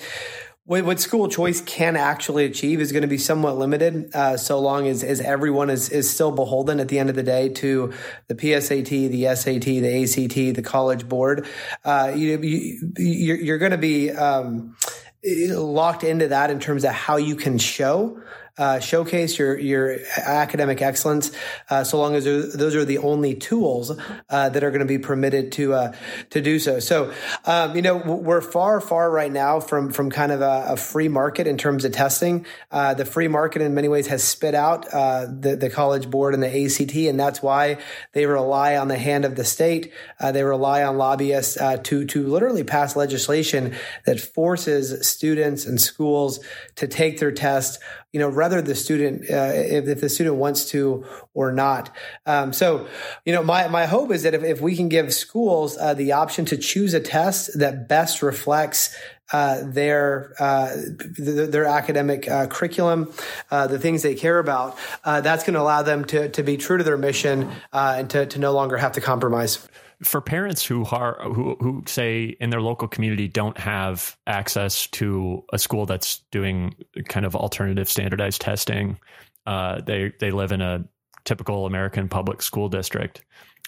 what, 0.66 0.98
school 0.98 1.28
choice 1.28 1.60
can 1.60 1.96
actually 1.96 2.44
achieve 2.44 2.80
is 2.80 2.90
going 2.90 3.02
to 3.02 3.08
be 3.08 3.18
somewhat 3.18 3.56
limited, 3.56 4.10
uh, 4.14 4.36
so 4.36 4.58
long 4.58 4.88
as, 4.88 5.04
as 5.04 5.20
everyone 5.20 5.70
is 5.70 5.88
is 5.90 6.10
still 6.10 6.32
beholden 6.32 6.80
at 6.80 6.88
the 6.88 6.98
end 6.98 7.08
of 7.08 7.14
the 7.14 7.22
day 7.22 7.48
to 7.48 7.92
the 8.26 8.34
PSAT, 8.34 8.88
the 8.88 9.34
SAT, 9.36 9.60
the 9.60 10.02
ACT, 10.02 10.56
the 10.56 10.62
College 10.62 11.08
Board. 11.08 11.46
Uh, 11.84 12.12
you, 12.14 12.40
you 12.40 12.92
you're, 12.98 13.36
you're 13.36 13.58
going 13.58 13.70
to 13.70 13.78
be 13.78 14.10
um, 14.10 14.76
locked 15.24 16.02
into 16.02 16.28
that 16.28 16.50
in 16.50 16.58
terms 16.58 16.84
of 16.84 16.90
how 16.90 17.16
you 17.16 17.36
can 17.36 17.58
show 17.58 18.20
uh, 18.58 18.80
showcase 18.80 19.38
your 19.38 19.58
your 19.58 19.98
academic 20.16 20.80
excellence, 20.80 21.30
uh, 21.68 21.84
so 21.84 21.98
long 21.98 22.14
as 22.14 22.24
those 22.24 22.74
are 22.74 22.84
the 22.84 22.98
only 22.98 23.34
tools 23.34 23.92
uh, 24.30 24.48
that 24.48 24.64
are 24.64 24.70
going 24.70 24.80
to 24.80 24.86
be 24.86 24.98
permitted 24.98 25.52
to 25.52 25.74
uh, 25.74 25.92
to 26.30 26.40
do 26.40 26.58
so. 26.58 26.80
So, 26.80 27.12
um, 27.44 27.76
you 27.76 27.82
know, 27.82 27.96
we're 27.96 28.40
far, 28.40 28.80
far 28.80 29.10
right 29.10 29.30
now 29.30 29.60
from 29.60 29.92
from 29.92 30.10
kind 30.10 30.32
of 30.32 30.40
a, 30.40 30.64
a 30.68 30.76
free 30.76 31.08
market 31.08 31.46
in 31.46 31.58
terms 31.58 31.84
of 31.84 31.92
testing. 31.92 32.46
Uh, 32.70 32.94
the 32.94 33.04
free 33.04 33.28
market, 33.28 33.60
in 33.60 33.74
many 33.74 33.88
ways, 33.88 34.06
has 34.06 34.24
spit 34.24 34.54
out 34.54 34.86
uh, 34.92 35.26
the 35.26 35.56
the 35.56 35.68
College 35.68 36.10
Board 36.10 36.32
and 36.32 36.42
the 36.42 36.64
ACT, 36.64 36.94
and 36.94 37.20
that's 37.20 37.42
why 37.42 37.78
they 38.12 38.24
rely 38.24 38.76
on 38.76 38.88
the 38.88 38.98
hand 38.98 39.26
of 39.26 39.36
the 39.36 39.44
state. 39.44 39.92
they 40.20 40.42
rely 40.42 40.82
on 40.82 40.96
lobbyists 40.96 41.58
to 41.82 42.06
to 42.06 42.26
literally 42.26 42.64
pass 42.64 42.96
legislation 42.96 43.74
that 44.06 44.18
forces 44.18 45.06
students 45.06 45.66
and 45.66 45.78
schools 45.78 46.40
to 46.76 46.88
take 46.88 47.18
their 47.18 47.32
test 47.32 47.78
you 48.16 48.20
know, 48.20 48.30
whether 48.30 48.62
the 48.62 48.74
student, 48.74 49.30
uh, 49.30 49.52
if, 49.52 49.86
if, 49.88 50.00
the 50.00 50.08
student 50.08 50.36
wants 50.36 50.70
to 50.70 51.04
or 51.34 51.52
not. 51.52 51.94
Um, 52.24 52.54
so, 52.54 52.88
you 53.26 53.32
know, 53.34 53.42
my, 53.42 53.68
my 53.68 53.84
hope 53.84 54.10
is 54.10 54.22
that 54.22 54.32
if, 54.32 54.42
if 54.42 54.58
we 54.58 54.74
can 54.74 54.88
give 54.88 55.12
schools 55.12 55.76
uh, 55.76 55.92
the 55.92 56.12
option 56.12 56.46
to 56.46 56.56
choose 56.56 56.94
a 56.94 57.00
test 57.00 57.58
that 57.58 57.90
best 57.90 58.22
reflects 58.22 58.96
uh, 59.34 59.64
their, 59.64 60.32
uh, 60.38 60.74
their, 61.18 61.46
their 61.46 61.64
academic 61.66 62.26
uh, 62.26 62.46
curriculum, 62.46 63.12
uh, 63.50 63.66
the 63.66 63.78
things 63.78 64.00
they 64.00 64.14
care 64.14 64.38
about, 64.38 64.78
that's 65.04 65.44
going 65.44 65.52
to 65.52 65.60
allow 65.60 65.82
them 65.82 66.06
to 66.06 66.30
to 66.30 66.42
be 66.42 66.56
true 66.56 66.78
to 66.78 66.84
their 66.84 66.96
mission 66.96 67.52
and 67.74 68.08
to 68.08 68.24
to 68.24 68.38
no 68.38 68.52
longer 68.52 68.78
have 68.78 68.92
to 68.92 69.02
compromise 69.02 69.68
for 70.02 70.20
parents 70.20 70.64
who 70.64 70.84
are 70.86 71.18
who 71.22 71.56
who 71.60 71.82
say 71.86 72.36
in 72.40 72.50
their 72.50 72.60
local 72.60 72.88
community 72.88 73.28
don't 73.28 73.58
have 73.58 74.16
access 74.26 74.86
to 74.88 75.44
a 75.52 75.58
school 75.58 75.86
that's 75.86 76.22
doing 76.30 76.74
kind 77.08 77.24
of 77.24 77.34
alternative 77.34 77.88
standardized 77.88 78.40
testing, 78.40 78.98
uh, 79.46 79.80
they 79.80 80.12
they 80.20 80.30
live 80.30 80.52
in 80.52 80.60
a 80.60 80.84
typical 81.24 81.66
American 81.66 82.08
public 82.08 82.42
school 82.42 82.68
district, 82.68 83.24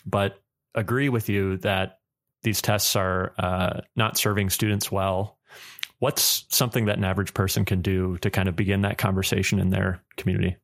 but 0.06 0.40
agree 0.74 1.08
with 1.08 1.28
you 1.28 1.56
that 1.58 2.00
these 2.42 2.62
tests 2.62 2.94
are 2.94 3.32
uh, 3.38 3.80
not 3.96 4.18
serving 4.18 4.50
students 4.50 4.92
well. 4.92 5.38
What's 5.98 6.44
something 6.50 6.84
that 6.86 6.98
an 6.98 7.04
average 7.04 7.34
person 7.34 7.64
can 7.64 7.82
do 7.82 8.18
to 8.18 8.30
kind 8.30 8.48
of 8.48 8.54
begin 8.54 8.82
that 8.82 8.98
conversation 8.98 9.58
in 9.58 9.70
their 9.70 10.00
community? 10.16 10.56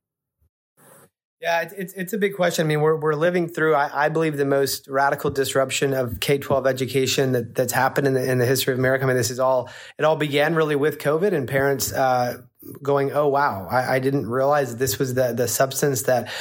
Yeah, 1.41 1.69
it's, 1.77 1.93
it's 1.93 2.13
a 2.13 2.19
big 2.19 2.35
question. 2.37 2.65
I 2.65 2.69
mean, 2.69 2.81
we're, 2.81 2.97
we're 2.97 3.15
living 3.15 3.49
through, 3.49 3.75
I, 3.75 4.07
I 4.07 4.09
believe, 4.09 4.37
the 4.37 4.47
most 4.47 4.89
radical 4.89 5.31
disruption 5.31 5.93
of 5.93 6.21
K 6.21 6.39
12 6.39 6.67
education 6.67 7.33
that, 7.33 7.55
that's 7.55 7.73
happened 7.73 8.07
in 8.07 8.15
the, 8.15 8.31
in 8.31 8.39
the 8.39 8.47
history 8.47 8.73
of 8.73 8.79
America. 8.79 9.05
I 9.05 9.09
mean, 9.09 9.17
this 9.17 9.31
is 9.31 9.41
all, 9.41 9.69
it 9.99 10.05
all 10.05 10.17
began 10.17 10.55
really 10.55 10.77
with 10.77 10.99
COVID 10.99 11.35
and 11.35 11.47
parents 11.47 11.93
uh, 11.93 12.39
going, 12.83 13.13
oh, 13.13 13.29
wow, 13.29 13.69
I, 13.71 13.97
I, 13.97 13.99
didn't 13.99 14.27
realize 14.27 14.77
this 14.77 14.99
was 14.99 15.15
the, 15.15 15.35
the 15.35 15.47
substance 15.47 16.03
that 16.03 16.33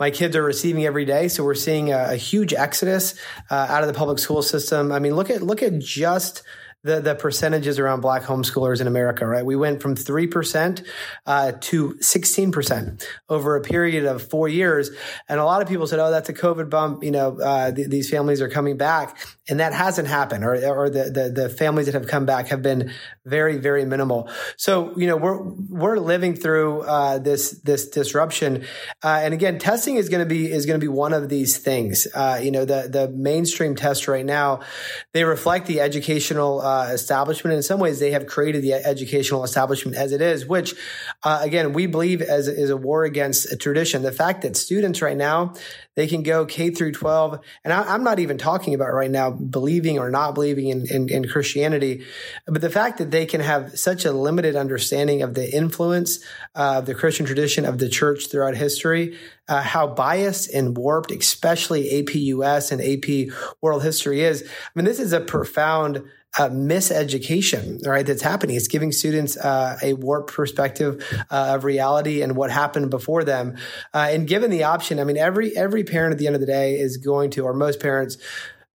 my 0.00 0.10
kids 0.10 0.34
are 0.36 0.42
receiving 0.42 0.86
every 0.86 1.04
day. 1.04 1.28
So 1.28 1.44
we're 1.44 1.54
seeing 1.54 1.92
a, 1.92 2.12
a 2.12 2.16
huge 2.16 2.54
exodus 2.54 3.14
uh, 3.50 3.66
out 3.68 3.82
of 3.82 3.88
the 3.88 3.94
public 3.94 4.18
school 4.18 4.40
system. 4.42 4.90
I 4.90 5.00
mean, 5.00 5.16
look 5.16 5.28
at, 5.28 5.42
look 5.42 5.62
at 5.62 5.78
just, 5.78 6.42
the, 6.86 7.00
the 7.00 7.14
percentages 7.14 7.78
around 7.78 8.00
black 8.00 8.22
homeschoolers 8.22 8.80
in 8.80 8.86
America, 8.86 9.26
right? 9.26 9.44
We 9.44 9.56
went 9.56 9.82
from 9.82 9.96
3% 9.96 10.86
uh, 11.26 11.52
to 11.60 11.94
16% 11.94 13.04
over 13.28 13.56
a 13.56 13.60
period 13.60 14.04
of 14.04 14.22
four 14.22 14.48
years. 14.48 14.90
And 15.28 15.40
a 15.40 15.44
lot 15.44 15.62
of 15.62 15.68
people 15.68 15.86
said, 15.86 15.98
oh, 15.98 16.10
that's 16.10 16.28
a 16.28 16.34
COVID 16.34 16.70
bump. 16.70 17.02
You 17.02 17.10
know, 17.10 17.40
uh, 17.40 17.72
th- 17.72 17.88
these 17.88 18.08
families 18.08 18.40
are 18.40 18.48
coming 18.48 18.76
back. 18.76 19.18
And 19.48 19.60
that 19.60 19.72
hasn't 19.72 20.08
happened, 20.08 20.44
or, 20.44 20.54
or 20.66 20.90
the, 20.90 21.04
the, 21.04 21.42
the, 21.42 21.48
families 21.48 21.86
that 21.86 21.94
have 21.94 22.08
come 22.08 22.26
back 22.26 22.48
have 22.48 22.62
been 22.62 22.92
very, 23.24 23.58
very 23.58 23.84
minimal. 23.84 24.28
So, 24.56 24.96
you 24.96 25.06
know, 25.06 25.16
we're, 25.16 25.40
we're 25.40 25.98
living 25.98 26.34
through 26.34 26.82
uh, 26.82 27.18
this, 27.18 27.52
this 27.62 27.88
disruption. 27.88 28.64
Uh, 29.04 29.20
and 29.22 29.32
again, 29.32 29.58
testing 29.60 29.96
is 29.96 30.08
going 30.08 30.20
to 30.20 30.28
be, 30.28 30.50
is 30.50 30.66
going 30.66 30.80
to 30.80 30.84
be 30.84 30.88
one 30.88 31.12
of 31.12 31.28
these 31.28 31.58
things. 31.58 32.08
Uh, 32.12 32.40
you 32.42 32.50
know, 32.50 32.64
the, 32.64 32.88
the 32.90 33.08
mainstream 33.08 33.76
tests 33.76 34.08
right 34.08 34.26
now, 34.26 34.60
they 35.12 35.22
reflect 35.22 35.66
the 35.66 35.80
educational 35.80 36.60
uh, 36.76 36.92
establishment. 36.92 37.54
In 37.54 37.62
some 37.62 37.80
ways, 37.80 37.98
they 37.98 38.10
have 38.10 38.26
created 38.26 38.62
the 38.62 38.74
educational 38.74 39.44
establishment 39.44 39.96
as 39.96 40.12
it 40.12 40.20
is, 40.20 40.46
which, 40.46 40.74
uh, 41.22 41.40
again, 41.42 41.72
we 41.72 41.86
believe 41.86 42.20
as 42.22 42.48
is 42.48 42.70
a 42.70 42.76
war 42.76 43.04
against 43.04 43.50
a 43.52 43.56
tradition. 43.56 44.02
The 44.02 44.12
fact 44.12 44.42
that 44.42 44.56
students 44.56 45.02
right 45.02 45.16
now 45.16 45.54
they 45.96 46.06
can 46.06 46.22
go 46.22 46.44
K 46.44 46.70
through 46.70 46.92
12. 46.92 47.40
And 47.64 47.72
I, 47.72 47.94
am 47.94 48.04
not 48.04 48.20
even 48.20 48.38
talking 48.38 48.74
about 48.74 48.92
right 48.92 49.10
now 49.10 49.30
believing 49.30 49.98
or 49.98 50.10
not 50.10 50.34
believing 50.34 50.68
in, 50.68 50.86
in, 50.86 51.08
in, 51.08 51.26
Christianity, 51.26 52.04
but 52.46 52.60
the 52.60 52.70
fact 52.70 52.98
that 52.98 53.10
they 53.10 53.24
can 53.26 53.40
have 53.40 53.78
such 53.78 54.04
a 54.04 54.12
limited 54.12 54.56
understanding 54.56 55.22
of 55.22 55.34
the 55.34 55.50
influence 55.50 56.20
of 56.54 56.84
the 56.86 56.94
Christian 56.94 57.24
tradition 57.24 57.64
of 57.64 57.78
the 57.78 57.88
church 57.88 58.30
throughout 58.30 58.54
history, 58.54 59.16
uh, 59.48 59.62
how 59.62 59.86
biased 59.86 60.52
and 60.52 60.76
warped, 60.76 61.10
especially 61.10 62.00
AP 62.00 62.14
US 62.14 62.70
and 62.70 62.82
AP 62.82 63.34
world 63.62 63.82
history 63.82 64.20
is. 64.20 64.42
I 64.42 64.70
mean, 64.74 64.84
this 64.84 65.00
is 65.00 65.14
a 65.14 65.20
profound 65.20 66.02
uh, 66.38 66.48
miseducation, 66.48 67.86
right? 67.86 68.04
That's 68.06 68.22
happening. 68.22 68.56
It's 68.56 68.68
giving 68.68 68.92
students 68.92 69.36
uh, 69.36 69.78
a 69.82 69.94
warped 69.94 70.32
perspective 70.32 71.04
uh, 71.30 71.54
of 71.54 71.64
reality 71.64 72.22
and 72.22 72.36
what 72.36 72.50
happened 72.50 72.90
before 72.90 73.24
them. 73.24 73.56
Uh, 73.94 74.08
and 74.10 74.28
given 74.28 74.50
the 74.50 74.64
option, 74.64 75.00
I 75.00 75.04
mean, 75.04 75.16
every 75.16 75.56
every 75.56 75.84
parent 75.84 76.12
at 76.12 76.18
the 76.18 76.26
end 76.26 76.34
of 76.34 76.40
the 76.40 76.46
day 76.46 76.78
is 76.78 76.96
going 76.98 77.30
to, 77.30 77.44
or 77.44 77.54
most 77.54 77.80
parents 77.80 78.18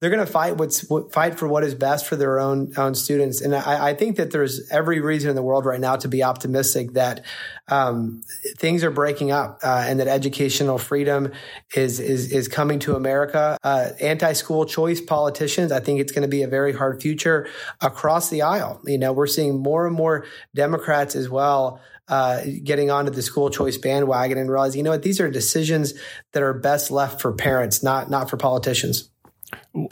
they're 0.02 0.10
going 0.10 0.26
to 0.26 0.32
fight 0.32 0.58
what's 0.58 0.84
fight 1.14 1.38
for 1.38 1.48
what 1.48 1.64
is 1.64 1.76
best 1.76 2.08
for 2.08 2.16
their 2.16 2.40
own 2.40 2.74
own 2.76 2.96
students. 2.96 3.40
And 3.40 3.56
I, 3.56 3.90
I, 3.90 3.94
think 3.94 4.18
that 4.18 4.32
there's 4.32 4.68
every 4.72 5.00
reason 5.00 5.30
in 5.30 5.36
the 5.36 5.44
world 5.44 5.64
right 5.64 5.80
now 5.80 5.96
to 5.98 6.08
be 6.08 6.24
optimistic 6.24 6.94
that 6.94 7.24
um, 7.68 8.24
things 8.58 8.84
are 8.84 8.90
breaking 8.90 9.32
up 9.32 9.60
uh, 9.64 9.86
and 9.88 10.00
that 10.00 10.08
educational 10.08 10.80
freedom 10.80 11.32
is 11.76 12.00
is 12.00 12.32
is 12.32 12.48
coming 12.48 12.80
to 12.80 12.96
America. 12.96 13.60
Uh, 13.64 13.90
Anti 14.02 14.34
school 14.34 14.66
choice 14.66 15.00
politicians, 15.00 15.72
I 15.72 15.80
think 15.80 16.00
it's 16.00 16.12
going 16.12 16.24
to 16.24 16.28
be 16.28 16.42
a 16.42 16.48
very 16.48 16.74
hard 16.74 17.00
future 17.00 17.48
across 17.80 18.32
the 18.32 18.42
aisle. 18.42 18.82
You 18.86 18.98
know, 18.98 19.14
we're 19.14 19.28
seeing 19.28 19.62
more 19.62 19.86
and 19.86 19.96
more 19.96 20.26
Democrats 20.56 21.16
as 21.16 21.30
well. 21.30 21.80
Uh, 22.08 22.42
getting 22.64 22.92
onto 22.92 23.12
the 23.12 23.22
school 23.22 23.50
choice 23.50 23.78
bandwagon 23.78 24.38
and 24.38 24.50
realizing, 24.50 24.80
you 24.80 24.84
know 24.84 24.90
what, 24.90 25.04
these 25.04 25.22
are 25.22 25.30
decisions 25.30 25.94
that 26.34 26.44
are 26.44 26.54
best 26.54 26.92
left 26.92 27.22
for 27.22 27.32
parents, 27.32 27.84
not 27.84 28.10
not 28.10 28.30
for 28.30 28.36
politicians. 28.36 29.11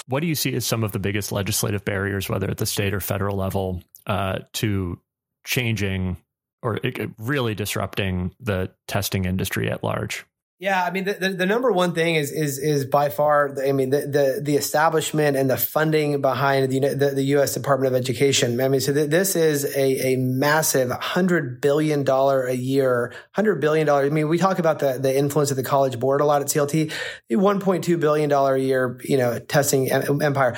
What 0.08 0.22
do 0.22 0.28
you 0.28 0.36
see 0.36 0.54
as 0.56 0.66
some 0.66 0.84
of 0.84 0.92
the 0.92 1.00
biggest 1.00 1.32
legislative 1.32 1.86
barriers, 1.86 2.30
whether 2.30 2.50
at 2.50 2.58
the 2.58 2.66
state 2.66 2.94
or 2.94 3.00
federal 3.00 3.38
level, 3.38 3.84
uh, 4.08 4.40
to 4.54 5.00
changing 5.46 6.18
or 6.62 6.80
really 7.18 7.56
disrupting 7.56 8.34
the 8.40 8.72
testing 8.88 9.26
industry 9.26 9.70
at 9.70 9.84
large? 9.84 10.26
Yeah, 10.62 10.84
I 10.84 10.92
mean 10.92 11.06
the, 11.06 11.14
the, 11.14 11.30
the, 11.30 11.46
number 11.46 11.72
one 11.72 11.94
thing 11.94 12.16
is 12.16 12.34
is 12.34 12.58
is 12.60 12.84
by 12.84 13.08
far 13.08 13.56
I 13.66 13.72
mean 13.72 13.92
the 13.92 14.02
the, 14.02 14.42
the 14.44 14.56
establishment 14.58 15.38
and 15.38 15.50
the 15.50 15.56
funding 15.56 16.20
behind 16.20 16.70
the, 16.70 16.80
the, 16.80 17.12
the 17.12 17.24
U.S. 17.36 17.54
Department 17.54 17.96
of 17.96 17.98
Education. 17.98 18.60
I 18.60 18.68
mean, 18.68 18.82
so 18.82 18.94
th- 18.94 19.10
this 19.10 19.38
is 19.38 19.64
a 19.74 20.14
a 20.14 20.18
massive 20.18 20.92
hundred 20.92 21.62
billion 21.62 22.04
dollar 22.04 22.46
a 22.46 22.54
year, 22.54 23.14
hundred 23.32 23.62
billion 23.62 23.88
dollar. 23.88 24.04
I 24.04 24.10
mean, 24.10 24.28
we 24.28 24.38
talk 24.38 24.60
about 24.60 24.80
the 24.80 25.00
the 25.00 25.18
influence 25.18 25.50
of 25.50 25.56
the 25.56 25.64
College 25.64 25.98
Board 25.98 26.20
a 26.20 26.26
lot 26.26 26.42
at 26.42 26.50
CLT, 26.50 26.92
one 27.30 27.62
point 27.62 27.86
two 27.86 27.98
billion 27.98 28.30
dollar 28.30 28.56
a 28.56 28.60
year, 28.60 29.00
you 29.06 29.18
know, 29.18 29.40
testing 29.40 29.90
empire. 29.90 30.58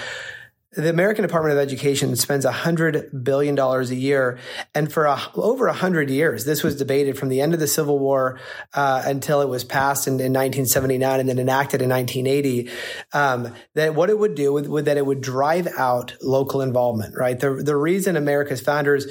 The 0.73 0.89
American 0.89 1.23
Department 1.23 1.51
of 1.51 1.59
Education 1.59 2.15
spends 2.15 2.45
$100 2.45 3.25
billion 3.25 3.59
a 3.59 3.83
year. 3.87 4.39
And 4.73 4.91
for 4.91 5.03
a, 5.03 5.19
over 5.35 5.65
100 5.65 6.09
years, 6.09 6.45
this 6.45 6.63
was 6.63 6.77
debated 6.77 7.17
from 7.17 7.27
the 7.27 7.41
end 7.41 7.53
of 7.53 7.59
the 7.59 7.67
Civil 7.67 7.99
War 7.99 8.39
uh, 8.73 9.03
until 9.05 9.41
it 9.41 9.49
was 9.49 9.65
passed 9.65 10.07
in, 10.07 10.13
in, 10.13 10.31
1979 10.31 11.19
and 11.19 11.27
then 11.27 11.39
enacted 11.39 11.81
in 11.81 11.89
1980. 11.89 12.69
Um, 13.11 13.53
that 13.73 13.95
what 13.95 14.09
it 14.09 14.17
would 14.17 14.33
do 14.33 14.53
would, 14.53 14.69
would, 14.69 14.85
that 14.85 14.95
it 14.95 15.05
would 15.05 15.19
drive 15.19 15.67
out 15.77 16.15
local 16.21 16.61
involvement, 16.61 17.17
right? 17.17 17.37
The, 17.37 17.55
the 17.55 17.75
reason 17.75 18.15
America's 18.15 18.61
founders 18.61 19.07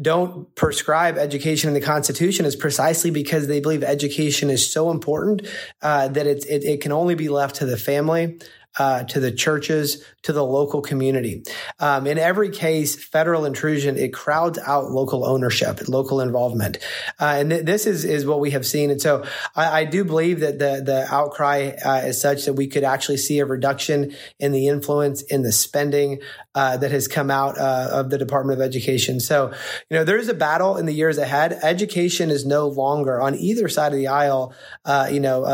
don't 0.00 0.54
prescribe 0.54 1.18
education 1.18 1.68
in 1.68 1.74
the 1.74 1.80
Constitution 1.82 2.46
is 2.46 2.56
precisely 2.56 3.10
because 3.10 3.48
they 3.48 3.60
believe 3.60 3.84
education 3.84 4.48
is 4.48 4.72
so 4.72 4.90
important 4.90 5.46
uh, 5.82 6.08
that 6.08 6.26
it, 6.26 6.46
it 6.48 6.80
can 6.80 6.92
only 6.92 7.14
be 7.14 7.28
left 7.28 7.56
to 7.56 7.66
the 7.66 7.76
family 7.76 8.38
uh, 8.78 9.04
to 9.04 9.20
the 9.20 9.32
churches, 9.32 10.04
to 10.22 10.32
the 10.32 10.44
local 10.44 10.82
community. 10.82 11.42
Um, 11.78 12.06
in 12.06 12.18
every 12.18 12.50
case, 12.50 13.02
federal 13.02 13.44
intrusion 13.44 13.96
it 13.96 14.12
crowds 14.12 14.58
out 14.58 14.90
local 14.90 15.24
ownership, 15.24 15.88
local 15.88 16.20
involvement, 16.20 16.78
uh, 17.20 17.36
and 17.38 17.50
th- 17.50 17.64
this 17.64 17.86
is 17.86 18.04
is 18.04 18.26
what 18.26 18.40
we 18.40 18.50
have 18.50 18.66
seen. 18.66 18.90
And 18.90 19.00
so, 19.00 19.24
I, 19.54 19.80
I 19.80 19.84
do 19.84 20.04
believe 20.04 20.40
that 20.40 20.58
the 20.58 20.82
the 20.84 21.06
outcry 21.10 21.72
uh, 21.84 22.02
is 22.04 22.20
such 22.20 22.44
that 22.44 22.54
we 22.54 22.66
could 22.66 22.84
actually 22.84 23.18
see 23.18 23.38
a 23.38 23.46
reduction 23.46 24.14
in 24.38 24.52
the 24.52 24.68
influence 24.68 25.22
in 25.22 25.42
the 25.42 25.52
spending 25.52 26.20
uh, 26.54 26.76
that 26.76 26.90
has 26.90 27.08
come 27.08 27.30
out 27.30 27.58
uh, 27.58 27.88
of 27.92 28.10
the 28.10 28.18
Department 28.18 28.60
of 28.60 28.64
Education. 28.64 29.20
So, 29.20 29.52
you 29.90 29.96
know, 29.96 30.04
there 30.04 30.18
is 30.18 30.28
a 30.28 30.34
battle 30.34 30.76
in 30.76 30.86
the 30.86 30.92
years 30.92 31.18
ahead. 31.18 31.58
Education 31.62 32.30
is 32.30 32.44
no 32.46 32.68
longer 32.68 33.20
on 33.20 33.34
either 33.34 33.68
side 33.68 33.92
of 33.92 33.98
the 33.98 34.08
aisle. 34.08 34.54
Uh, 34.84 35.08
you 35.10 35.20
know, 35.20 35.44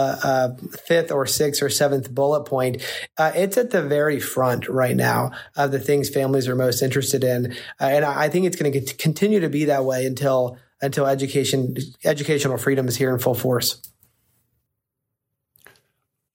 fifth 0.87 1.11
or 1.11 1.27
sixth 1.27 1.63
or 1.63 1.69
seventh 1.69 2.11
bullet 2.11 2.45
point 2.45 2.83
uh, 3.19 3.33
it's 3.35 3.57
at 3.57 3.71
the 3.71 3.83
very 3.83 4.19
front 4.21 4.69
right 4.69 4.97
now 4.97 5.31
of 5.57 5.71
the 5.73 5.79
things 5.79 6.09
families 6.09 6.49
are 6.49 6.57
most 6.57 6.83
interested 6.83 7.25
in, 7.25 7.53
uh, 7.81 7.85
and 7.85 8.05
I, 8.05 8.25
I 8.25 8.29
think 8.29 8.47
it's 8.47 8.57
going 8.57 8.73
to 8.73 8.95
continue 8.95 9.41
to 9.41 9.49
be 9.49 9.67
that 9.67 9.85
way 9.85 10.07
until 10.07 10.59
until 10.81 11.07
education 11.07 11.77
educational 12.05 12.59
freedom 12.59 12.89
is 12.89 12.97
here 12.97 13.13
in 13.13 13.19
full 13.19 13.35
force. 13.35 13.81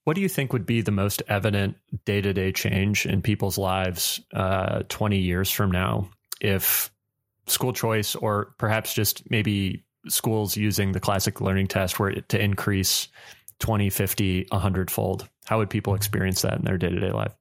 What 0.05 0.15
do 0.15 0.22
you 0.22 0.29
think 0.29 0.53
would 0.53 0.65
be 0.65 0.81
the 0.81 0.91
most 0.91 1.22
evident 1.27 1.75
day 2.05 2.22
to 2.22 2.31
day 2.34 2.53
change 2.53 3.05
in 3.05 3.22
people's 3.22 3.57
lives 3.57 4.22
uh, 4.34 4.84
20 4.88 5.17
years 5.17 5.51
from 5.51 5.69
now 5.69 6.10
if 6.39 6.91
school 7.48 7.74
choice, 7.74 8.15
or 8.15 8.53
perhaps 8.57 8.93
just 8.93 9.29
maybe 9.29 9.84
schools 10.07 10.55
using 10.55 10.91
the 10.91 11.00
classic 11.00 11.41
learning 11.41 11.67
test 11.67 12.00
were 12.00 12.13
to 12.13 12.41
increase 12.41 13.07
20, 13.60 13.90
50, 13.90 14.48
100 14.50 14.92
fold? 14.92 15.30
How 15.46 15.58
would 15.58 15.70
people 15.70 15.96
experience 15.96 16.42
that 16.42 16.58
in 16.58 16.66
their 16.66 16.78
day 16.78 16.90
to 16.90 17.00
day 17.00 17.12
life? 17.12 17.36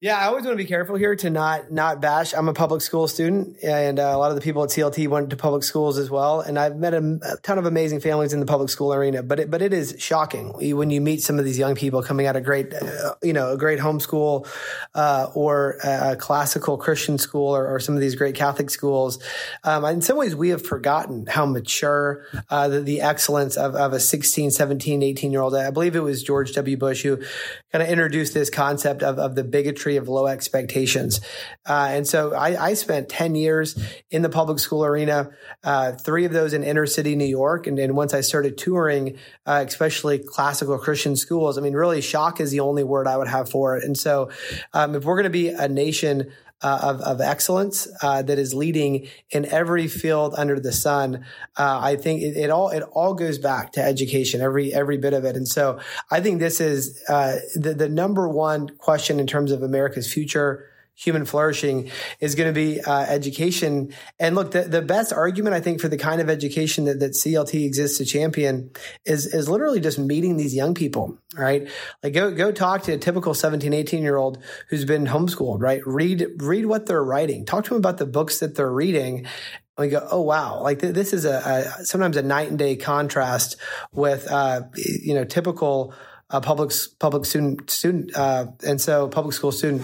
Yeah, 0.00 0.16
I 0.16 0.26
always 0.26 0.44
want 0.44 0.56
to 0.56 0.62
be 0.62 0.68
careful 0.68 0.94
here 0.94 1.16
to 1.16 1.28
not 1.28 1.72
not 1.72 2.00
bash. 2.00 2.32
I'm 2.32 2.48
a 2.48 2.52
public 2.52 2.82
school 2.82 3.08
student, 3.08 3.56
and 3.64 3.98
uh, 3.98 4.04
a 4.04 4.16
lot 4.16 4.30
of 4.30 4.36
the 4.36 4.40
people 4.40 4.62
at 4.62 4.70
CLT 4.70 5.08
went 5.08 5.30
to 5.30 5.36
public 5.36 5.64
schools 5.64 5.98
as 5.98 6.08
well. 6.08 6.40
And 6.40 6.56
I've 6.56 6.76
met 6.76 6.94
a, 6.94 7.18
a, 7.24 7.36
ton 7.38 7.58
of 7.58 7.66
amazing 7.66 7.98
families 7.98 8.32
in 8.32 8.38
the 8.38 8.46
public 8.46 8.70
school 8.70 8.94
arena. 8.94 9.24
But 9.24 9.40
it, 9.40 9.50
but 9.50 9.60
it 9.60 9.72
is 9.72 9.96
shocking 9.98 10.52
when 10.76 10.90
you 10.90 11.00
meet 11.00 11.22
some 11.22 11.40
of 11.40 11.44
these 11.44 11.58
young 11.58 11.74
people 11.74 12.00
coming 12.04 12.26
out 12.26 12.36
of 12.36 12.44
great, 12.44 12.72
uh, 12.72 13.14
you 13.24 13.32
know, 13.32 13.50
a 13.50 13.56
great 13.56 13.80
homeschool 13.80 14.46
uh, 14.94 15.32
or 15.34 15.78
a 15.82 16.14
classical 16.14 16.78
Christian 16.78 17.18
school 17.18 17.56
or, 17.56 17.66
or, 17.66 17.80
some 17.80 17.96
of 17.96 18.00
these 18.00 18.14
great 18.14 18.36
Catholic 18.36 18.70
schools. 18.70 19.20
Um, 19.64 19.84
in 19.84 20.00
some 20.00 20.16
ways, 20.16 20.36
we 20.36 20.50
have 20.50 20.64
forgotten 20.64 21.26
how 21.26 21.44
mature 21.44 22.24
uh, 22.50 22.68
the, 22.68 22.82
the, 22.82 23.00
excellence 23.00 23.56
of, 23.56 23.74
of 23.74 23.92
a 23.92 23.98
16, 23.98 24.52
17, 24.52 25.02
18 25.02 25.32
year 25.32 25.40
old. 25.40 25.56
I 25.56 25.72
believe 25.72 25.96
it 25.96 26.04
was 26.04 26.22
George 26.22 26.52
W. 26.52 26.76
Bush 26.76 27.02
who 27.02 27.16
kind 27.72 27.82
of 27.82 27.88
introduced 27.88 28.32
this 28.32 28.48
concept 28.48 29.02
of, 29.02 29.18
of 29.18 29.34
the 29.34 29.42
bigotry 29.42 29.87
of 29.96 30.08
low 30.08 30.26
expectations. 30.26 31.20
Uh, 31.66 31.88
and 31.90 32.06
so 32.06 32.34
I, 32.34 32.68
I, 32.68 32.74
spent 32.74 33.08
10 33.08 33.34
years 33.34 33.78
in 34.10 34.22
the 34.22 34.28
public 34.28 34.58
school 34.58 34.84
arena, 34.84 35.30
uh, 35.64 35.92
three 35.92 36.24
of 36.24 36.32
those 36.32 36.52
in 36.52 36.62
inner 36.62 36.86
city 36.86 37.16
New 37.16 37.24
York. 37.24 37.66
And 37.66 37.76
then 37.78 37.94
once 37.94 38.14
I 38.14 38.20
started 38.20 38.58
touring, 38.58 39.18
uh, 39.46 39.64
especially 39.66 40.18
classical 40.18 40.78
Christian 40.78 41.16
schools, 41.16 41.58
I 41.58 41.60
mean, 41.60 41.74
really 41.74 42.00
shock 42.00 42.40
is 42.40 42.50
the 42.50 42.60
only 42.60 42.84
word 42.84 43.06
I 43.06 43.16
would 43.16 43.28
have 43.28 43.50
for 43.50 43.76
it. 43.76 43.84
And 43.84 43.96
so 43.96 44.30
um, 44.72 44.94
if 44.94 45.04
we're 45.04 45.16
going 45.16 45.24
to 45.24 45.30
be 45.30 45.48
a 45.48 45.68
nation 45.68 46.30
uh, 46.62 46.78
of, 46.82 47.00
of 47.00 47.20
excellence 47.20 47.88
uh, 48.02 48.22
that 48.22 48.38
is 48.38 48.52
leading 48.54 49.08
in 49.30 49.44
every 49.46 49.86
field 49.86 50.34
under 50.36 50.58
the 50.58 50.72
sun. 50.72 51.24
Uh, 51.56 51.78
I 51.82 51.96
think 51.96 52.22
it, 52.22 52.36
it, 52.36 52.50
all 52.50 52.70
it 52.70 52.82
all 52.92 53.14
goes 53.14 53.38
back 53.38 53.72
to 53.72 53.82
education, 53.82 54.40
every 54.40 54.74
every 54.74 54.98
bit 54.98 55.12
of 55.12 55.24
it. 55.24 55.36
And 55.36 55.46
so 55.46 55.78
I 56.10 56.20
think 56.20 56.40
this 56.40 56.60
is 56.60 57.02
uh, 57.08 57.36
the 57.54 57.74
the 57.74 57.88
number 57.88 58.28
one 58.28 58.70
question 58.78 59.20
in 59.20 59.26
terms 59.26 59.52
of 59.52 59.62
America's 59.62 60.12
future 60.12 60.66
human 60.98 61.24
flourishing 61.24 61.90
is 62.18 62.34
going 62.34 62.48
to 62.48 62.52
be 62.52 62.80
uh, 62.80 63.02
education. 63.02 63.94
And 64.18 64.34
look, 64.34 64.50
the, 64.50 64.62
the 64.62 64.82
best 64.82 65.12
argument 65.12 65.54
I 65.54 65.60
think 65.60 65.80
for 65.80 65.86
the 65.86 65.96
kind 65.96 66.20
of 66.20 66.28
education 66.28 66.86
that, 66.86 66.98
that 66.98 67.12
CLT 67.12 67.64
exists 67.64 67.98
to 67.98 68.04
champion 68.04 68.70
is, 69.04 69.26
is 69.26 69.48
literally 69.48 69.78
just 69.78 69.96
meeting 69.96 70.36
these 70.36 70.56
young 70.56 70.74
people, 70.74 71.16
right? 71.36 71.68
Like 72.02 72.14
go, 72.14 72.32
go 72.32 72.50
talk 72.50 72.82
to 72.82 72.92
a 72.92 72.98
typical 72.98 73.32
17, 73.32 73.72
18 73.72 74.02
year 74.02 74.16
old 74.16 74.42
who's 74.70 74.84
been 74.84 75.06
homeschooled, 75.06 75.62
right? 75.62 75.86
Read, 75.86 76.26
read 76.38 76.66
what 76.66 76.86
they're 76.86 77.04
writing. 77.04 77.46
Talk 77.46 77.64
to 77.64 77.70
them 77.70 77.78
about 77.78 77.98
the 77.98 78.06
books 78.06 78.40
that 78.40 78.56
they're 78.56 78.72
reading 78.72 79.26
and 79.76 79.86
we 79.86 79.90
go, 79.90 80.06
oh 80.10 80.22
wow, 80.22 80.60
like 80.60 80.80
th- 80.80 80.92
this 80.92 81.12
is 81.12 81.24
a, 81.24 81.74
a, 81.78 81.84
sometimes 81.84 82.16
a 82.16 82.22
night 82.22 82.48
and 82.48 82.58
day 82.58 82.74
contrast 82.74 83.56
with 83.92 84.26
uh, 84.28 84.62
you 84.74 85.14
know 85.14 85.22
typical 85.22 85.94
a 86.30 86.40
public 86.40 86.72
public 86.98 87.24
student 87.24 87.70
student, 87.70 88.14
uh, 88.14 88.46
and 88.66 88.80
so 88.80 89.08
public 89.08 89.34
school 89.34 89.50
student. 89.50 89.82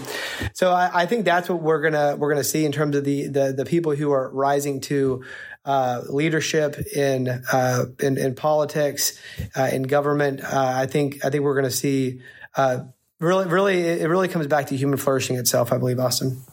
So 0.53 0.71
I, 0.71 1.01
I, 1.01 1.05
think 1.07 1.25
that's 1.25 1.49
what 1.49 1.61
we're 1.61 1.81
gonna 1.81 2.15
we're 2.17 2.29
gonna 2.29 2.43
see 2.43 2.65
in 2.65 2.71
terms 2.71 2.95
of 2.95 3.03
the 3.03 3.27
the, 3.27 3.53
the 3.53 3.65
people 3.65 3.95
who 3.95 4.11
are 4.11 4.29
rising 4.29 4.81
to 4.81 5.23
uh, 5.65 6.03
leadership 6.07 6.77
in, 6.95 7.27
uh, 7.27 7.85
in, 7.99 8.17
in 8.19 8.35
politics, 8.35 9.19
uh, 9.55 9.69
in 9.73 9.81
government. 9.83 10.41
Uh, 10.43 10.73
I 10.75 10.85
think 10.85 11.25
I 11.25 11.31
think 11.31 11.43
we're 11.43 11.55
gonna 11.55 11.71
see 11.71 12.21
uh, 12.55 12.81
really 13.19 13.47
really 13.47 13.81
it 13.81 14.07
really 14.07 14.27
comes 14.27 14.45
back 14.45 14.67
to 14.67 14.77
human 14.77 14.97
flourishing 14.97 15.37
itself. 15.37 15.73
I 15.73 15.79
believe, 15.79 15.99
Austin. 15.99 16.43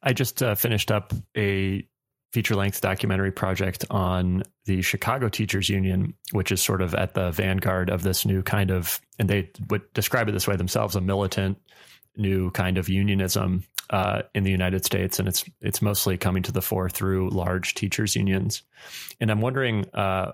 I 0.00 0.12
just 0.12 0.38
finished 0.56 0.92
up 0.92 1.12
a 1.36 1.88
feature 2.34 2.56
length 2.56 2.80
documentary 2.80 3.30
project 3.30 3.84
on 3.90 4.42
the 4.64 4.82
Chicago 4.82 5.28
Teachers 5.28 5.68
Union, 5.68 6.14
which 6.32 6.50
is 6.50 6.60
sort 6.60 6.82
of 6.82 6.92
at 6.92 7.14
the 7.14 7.30
vanguard 7.30 7.90
of 7.90 8.02
this 8.02 8.26
new 8.26 8.42
kind 8.42 8.72
of, 8.72 9.00
and 9.20 9.30
they 9.30 9.48
would 9.70 9.82
describe 9.94 10.28
it 10.28 10.32
this 10.32 10.48
way 10.48 10.56
themselves, 10.56 10.96
a 10.96 11.00
militant 11.00 11.58
new 12.16 12.50
kind 12.50 12.76
of 12.76 12.88
unionism 12.88 13.62
uh, 13.90 14.22
in 14.34 14.42
the 14.42 14.50
United 14.50 14.84
States, 14.84 15.20
and 15.20 15.28
it's 15.28 15.44
it's 15.60 15.80
mostly 15.80 16.18
coming 16.18 16.42
to 16.42 16.50
the 16.50 16.60
fore 16.60 16.90
through 16.90 17.30
large 17.30 17.74
teachers 17.74 18.16
unions. 18.16 18.62
And 19.20 19.30
I'm 19.30 19.40
wondering, 19.40 19.86
uh, 19.94 20.32